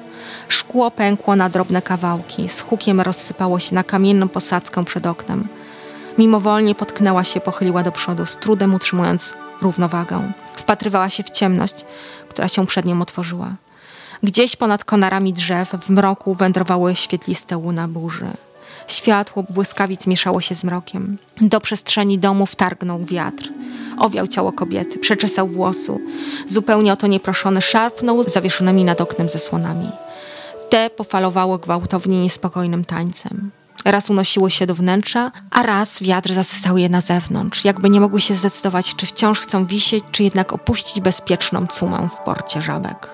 [0.48, 5.48] Szkło pękło na drobne kawałki, z hukiem rozsypało się na kamienną posadzkę przed oknem.
[6.18, 10.32] Mimowolnie potknęła się, pochyliła do przodu, z trudem utrzymując równowagę.
[10.56, 11.86] Wpatrywała się w ciemność,
[12.30, 13.56] która się przed nią otworzyła.
[14.24, 18.28] Gdzieś ponad konarami drzew w mroku wędrowały świetliste łuna burzy.
[18.88, 21.18] Światło błyskawic mieszało się z mrokiem.
[21.42, 23.50] Do przestrzeni domu wtargnął wiatr.
[23.98, 26.02] Owiał ciało kobiety, przeczesał włosu.
[26.48, 29.90] Zupełnie o to nieproszony szarpnął zawieszonymi nad oknem zasłonami.
[30.70, 33.52] Te pofalowało gwałtownie niespokojnym tańcem.
[33.86, 38.22] Raz unosiło się do wnętrza, a raz wiatr zasysał je na zewnątrz, jakby nie mogły
[38.22, 43.10] się zdecydować, czy wciąż chcą wisieć, czy jednak opuścić bezpieczną cumę w porcie żabek.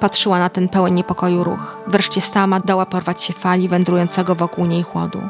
[0.00, 1.78] Patrzyła na ten pełen niepokoju ruch.
[1.86, 5.20] Wreszcie sama dała porwać się fali wędrującego wokół niej chłodu.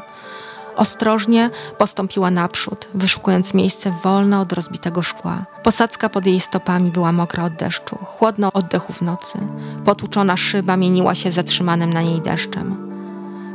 [0.75, 5.45] Ostrożnie postąpiła naprzód, wyszukując miejsce wolne od rozbitego szkła.
[5.63, 9.39] Posadzka pod jej stopami była mokra od deszczu, chłodno oddechu w nocy.
[9.85, 12.92] Potłuczona szyba mieniła się zatrzymanym na niej deszczem.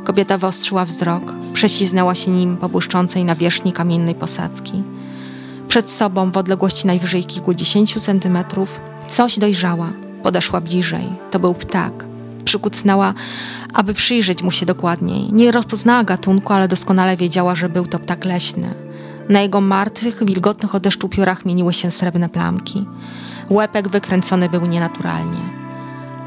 [0.03, 4.83] Kobieta wyostrzyła wzrok, prześliznęła się nim po błyszczącej nawierzchni kamiennej posadzki.
[5.67, 9.89] Przed sobą, w odległości najwyżej kilkudziesięciu centymetrów, coś dojrzała.
[10.23, 11.05] Podeszła bliżej.
[11.31, 12.05] To był ptak.
[12.45, 13.13] Przykucnęła,
[13.73, 15.33] aby przyjrzeć mu się dokładniej.
[15.33, 18.73] Nie rozpoznała gatunku, ale doskonale wiedziała, że był to ptak leśny.
[19.29, 22.85] Na jego martwych, wilgotnych od deszczu piórach mieniły się srebrne plamki.
[23.49, 25.41] Łepek wykręcony był nienaturalnie,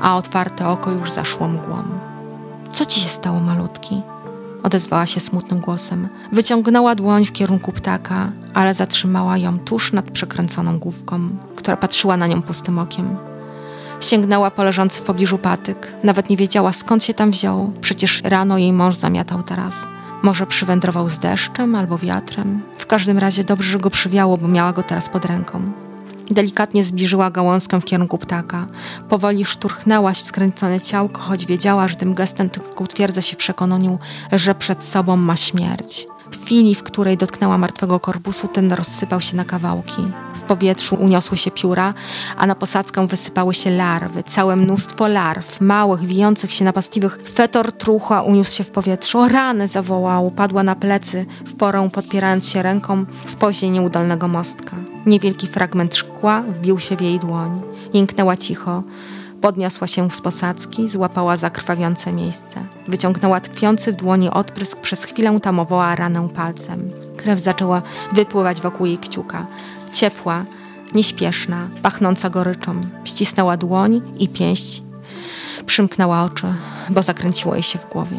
[0.03, 2.12] a otwarte oko już zaszło mgłą.
[2.73, 4.03] Co ci się stało, malutki?
[4.63, 6.09] Odezwała się smutnym głosem.
[6.33, 12.27] Wyciągnęła dłoń w kierunku ptaka, ale zatrzymała ją tuż nad przekręconą główką, która patrzyła na
[12.27, 13.17] nią pustym okiem.
[14.01, 15.95] Sięgnęła po leżący w pobliżu patyk.
[16.05, 17.73] Nawet nie wiedziała, skąd się tam wziął.
[17.81, 19.75] Przecież rano jej mąż zamiatał teraz.
[20.23, 22.63] Może przywędrował z deszczem albo wiatrem.
[22.77, 25.82] W każdym razie dobrze, że go przywiało, bo miała go teraz pod ręką.
[26.33, 28.67] Delikatnie zbliżyła gałązkę w kierunku ptaka.
[29.09, 33.99] Powoli szturchnęłaś skręcone ciałko, choć wiedziała, że tym gestem tylko utwierdza się w przekonaniu,
[34.33, 36.07] że przed sobą ma śmierć.
[36.33, 40.03] Chwili, w której dotknęła martwego korpusu, ten rozsypał się na kawałki.
[40.35, 41.95] W powietrzu uniosły się pióra,
[42.37, 44.23] a na posadzkę wysypały się larwy.
[44.23, 47.19] Całe mnóstwo larw, małych, wijących się napastliwych.
[47.35, 49.29] Fetor trucha uniósł się w powietrzu.
[49.29, 54.77] Rany zawołał, padła na plecy, w porę podpierając się ręką w pozie nieudolnego mostka.
[55.07, 57.63] Niewielki fragment szkła wbił się w jej dłoń.
[57.95, 58.83] Jęknęła cicho.
[59.43, 62.65] Podniosła się z posadzki, złapała zakrwawiące miejsce.
[62.89, 66.91] Wyciągnęła tkwiący w dłoni odprysk, przez chwilę tamowała ranę palcem.
[67.17, 67.83] Krew zaczęła
[68.13, 69.47] wypływać wokół jej kciuka.
[69.93, 70.45] Ciepła,
[70.95, 72.81] nieśpieszna, pachnąca goryczą.
[73.05, 74.83] Ścisnęła dłoń i pięść.
[75.67, 76.47] Przymknęła oczy,
[76.91, 78.19] bo zakręciło jej się w głowie.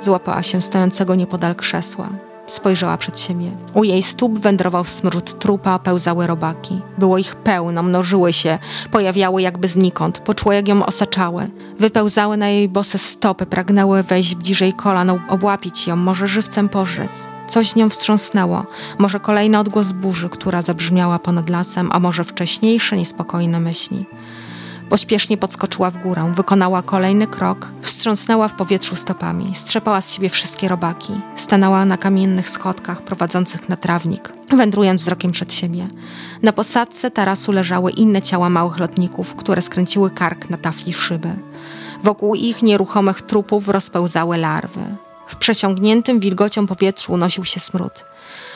[0.00, 2.08] Złapała się stojącego niepodal krzesła.
[2.46, 3.50] Spojrzała przed siebie.
[3.74, 6.80] U jej stóp wędrował smród trupa, pełzały robaki.
[6.98, 8.58] Było ich pełno, mnożyły się,
[8.90, 10.18] pojawiały jakby znikąd.
[10.18, 11.50] Poczuła, jak ją osaczały.
[11.78, 17.28] Wypełzały na jej bose stopy, pragnęły wejść bliżej kolan, obłapić ją, może żywcem pożyc.
[17.48, 18.66] Coś z nią wstrząsnęło.
[18.98, 24.06] Może kolejny odgłos burzy, która zabrzmiała ponad lasem, a może wcześniejsze niespokojne myśli.
[24.92, 30.68] Pośpiesznie podskoczyła w górę, wykonała kolejny krok, wstrząsnęła w powietrzu stopami, strzepała z siebie wszystkie
[30.68, 35.86] robaki, stanęła na kamiennych schodkach prowadzących na trawnik, wędrując wzrokiem przed siebie.
[36.42, 41.30] Na posadzce tarasu leżały inne ciała małych lotników, które skręciły kark na tafli szyby.
[42.02, 44.96] Wokół ich nieruchomych trupów rozpełzały larwy.
[45.26, 48.04] W przesiągniętym wilgocią powietrzu unosił się smród.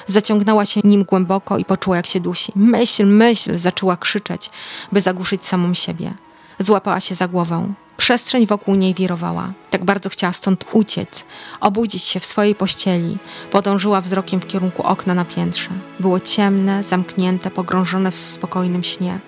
[0.06, 2.52] Zaciągnęła się nim głęboko i poczuła, jak się dusi.
[2.56, 4.50] Myśl, myśl, zaczęła krzyczeć,
[4.92, 6.25] by zagłuszyć samą siebie.
[6.58, 7.72] Złapała się za głowę.
[7.96, 9.52] Przestrzeń wokół niej wirowała.
[9.70, 11.24] Tak bardzo chciała stąd uciec,
[11.60, 13.18] obudzić się w swojej pościeli.
[13.50, 15.70] Podążyła wzrokiem w kierunku okna na piętrze.
[16.00, 19.18] Było ciemne, zamknięte, pogrążone w spokojnym śnie.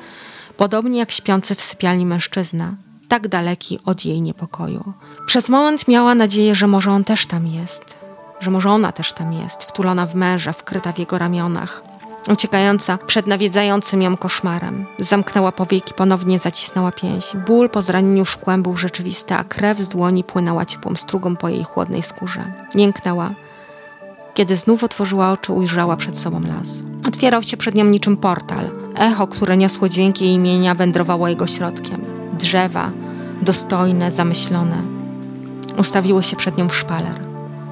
[0.57, 2.75] Podobnie jak śpiący w sypialni mężczyzna,
[3.09, 4.93] tak daleki od jej niepokoju.
[5.27, 7.97] Przez moment miała nadzieję, że może on też tam jest,
[8.41, 11.83] że może ona też tam jest, wtulona w męża, wkryta w jego ramionach,
[12.33, 14.87] uciekająca przed nawiedzającym ją koszmarem.
[14.99, 17.37] Zamknęła powieki, ponownie zacisnęła pięść.
[17.37, 21.65] Ból po zranieniu szkłem był rzeczywisty, a krew z dłoni płynęła ciepłą strugą po jej
[21.65, 22.53] chłodnej skórze.
[22.75, 23.31] Jęknęła.
[24.35, 26.69] Kiedy znów otworzyła oczy, ujrzała przed sobą las.
[27.09, 28.71] Otwierał się przed nią niczym portal.
[28.97, 32.05] Echo, które niosło dźwięki jej imienia, wędrowało jego środkiem.
[32.33, 32.91] Drzewa,
[33.43, 34.83] dostojne, zamyślone,
[35.79, 37.21] ustawiły się przed nią w szpaler.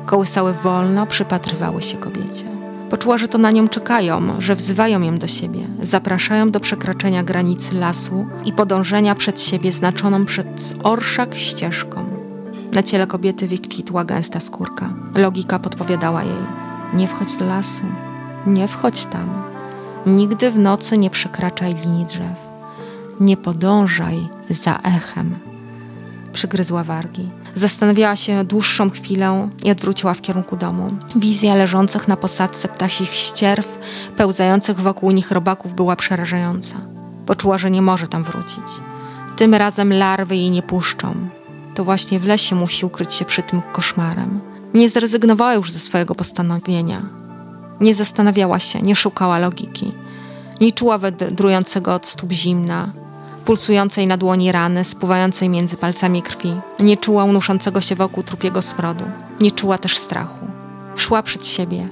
[0.07, 2.55] Kołysały wolno, przypatrywały się kobiecie.
[2.91, 7.74] Poczuła, że to na nią czekają, że wzywają ją do siebie, zapraszają do przekraczania granicy
[7.74, 12.05] lasu i podążenia przed siebie znaczoną przez orszak ścieżką.
[12.72, 14.89] Na ciele kobiety wykwitła gęsta skórka.
[15.16, 16.47] Logika podpowiadała jej:
[16.95, 17.82] Nie wchodź do lasu,
[18.47, 19.43] nie wchodź tam.
[20.07, 22.39] Nigdy w nocy nie przekraczaj linii drzew.
[23.20, 25.34] Nie podążaj za echem.
[26.32, 27.30] Przygryzła wargi.
[27.57, 30.90] Zastanawiała się dłuższą chwilę i odwróciła w kierunku domu.
[31.16, 33.78] Wizja leżących na posadzce ptasich ścierw,
[34.16, 36.76] pełzających wokół nich robaków była przerażająca.
[37.26, 38.64] Poczuła, że nie może tam wrócić.
[39.36, 41.14] Tym razem larwy jej nie puszczą.
[41.74, 44.40] To właśnie w lesie musi ukryć się przed tym koszmarem.
[44.74, 47.02] Nie zrezygnowała już ze swojego postanowienia.
[47.80, 49.92] Nie zastanawiała się, nie szukała logiki.
[50.61, 52.92] Nie czuła wędrującego od stóp zimna,
[53.47, 56.55] pulsującej na dłoni rany, spływającej między palcami krwi.
[56.80, 59.05] Nie czuła unoszącego się wokół trupiego smrodu.
[59.40, 60.47] Nie czuła też strachu.
[60.97, 61.88] Szła przed siebie,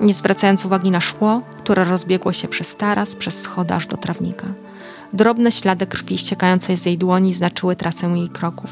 [0.00, 4.46] nie zwracając uwagi na szkło, które rozbiegło się przez taras, przez schody aż do trawnika.
[5.12, 8.70] Drobne ślady krwi ściekającej z jej dłoni znaczyły trasę jej kroków.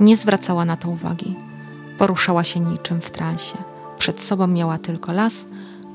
[0.00, 1.36] Nie zwracała na to uwagi.
[1.98, 3.56] Poruszała się niczym w transie.
[3.98, 5.46] Przed sobą miała tylko las,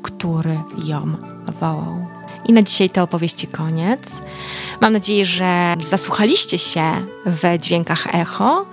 [0.02, 1.02] który ją
[1.60, 2.19] wołał.
[2.46, 4.02] I na dzisiaj to opowieści koniec.
[4.82, 6.82] Mam nadzieję, że zasłuchaliście się
[7.26, 8.66] w dźwiękach echo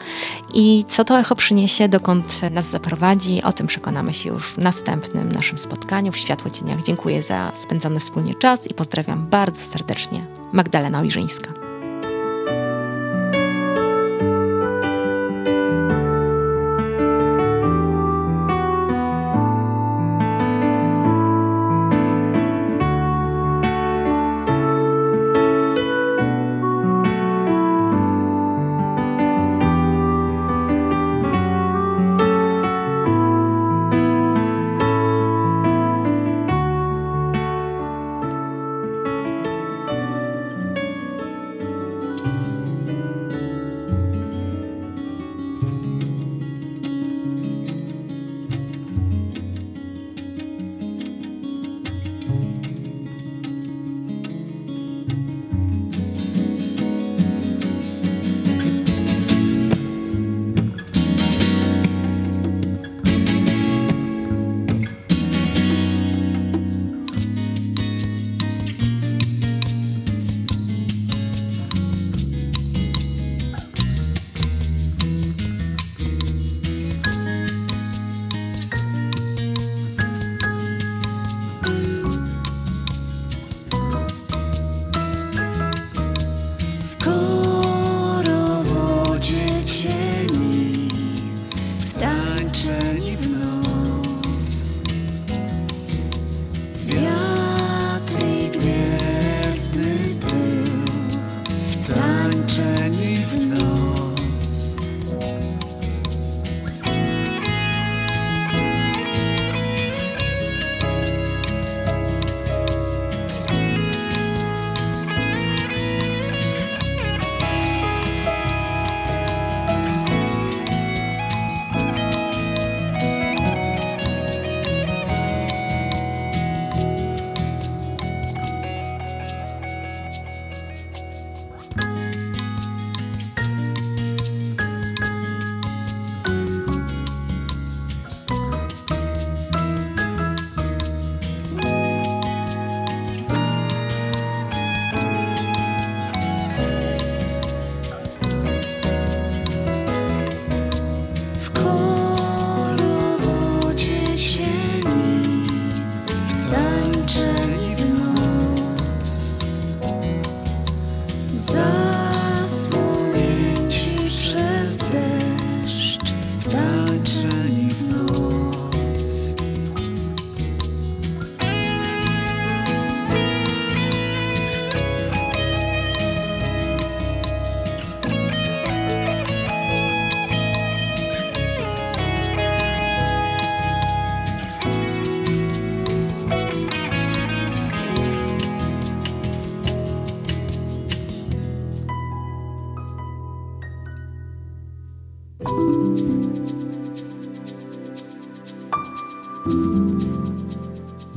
[0.55, 5.33] i co to echo przyniesie, dokąd nas zaprowadzi, o tym przekonamy się już w następnym
[5.33, 6.83] naszym spotkaniu w Światło Cieniach.
[6.83, 10.27] Dziękuję za spędzony wspólnie czas i pozdrawiam bardzo serdecznie.
[10.53, 11.66] Magdalena Ojrzyńska.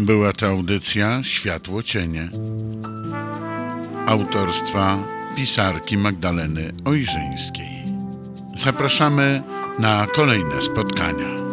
[0.09, 2.29] Była to audycja Światło Cienie
[4.07, 4.97] autorstwa
[5.35, 7.83] pisarki Magdaleny Ojrzyńskiej.
[8.55, 9.41] Zapraszamy
[9.79, 11.48] na kolejne spotkania.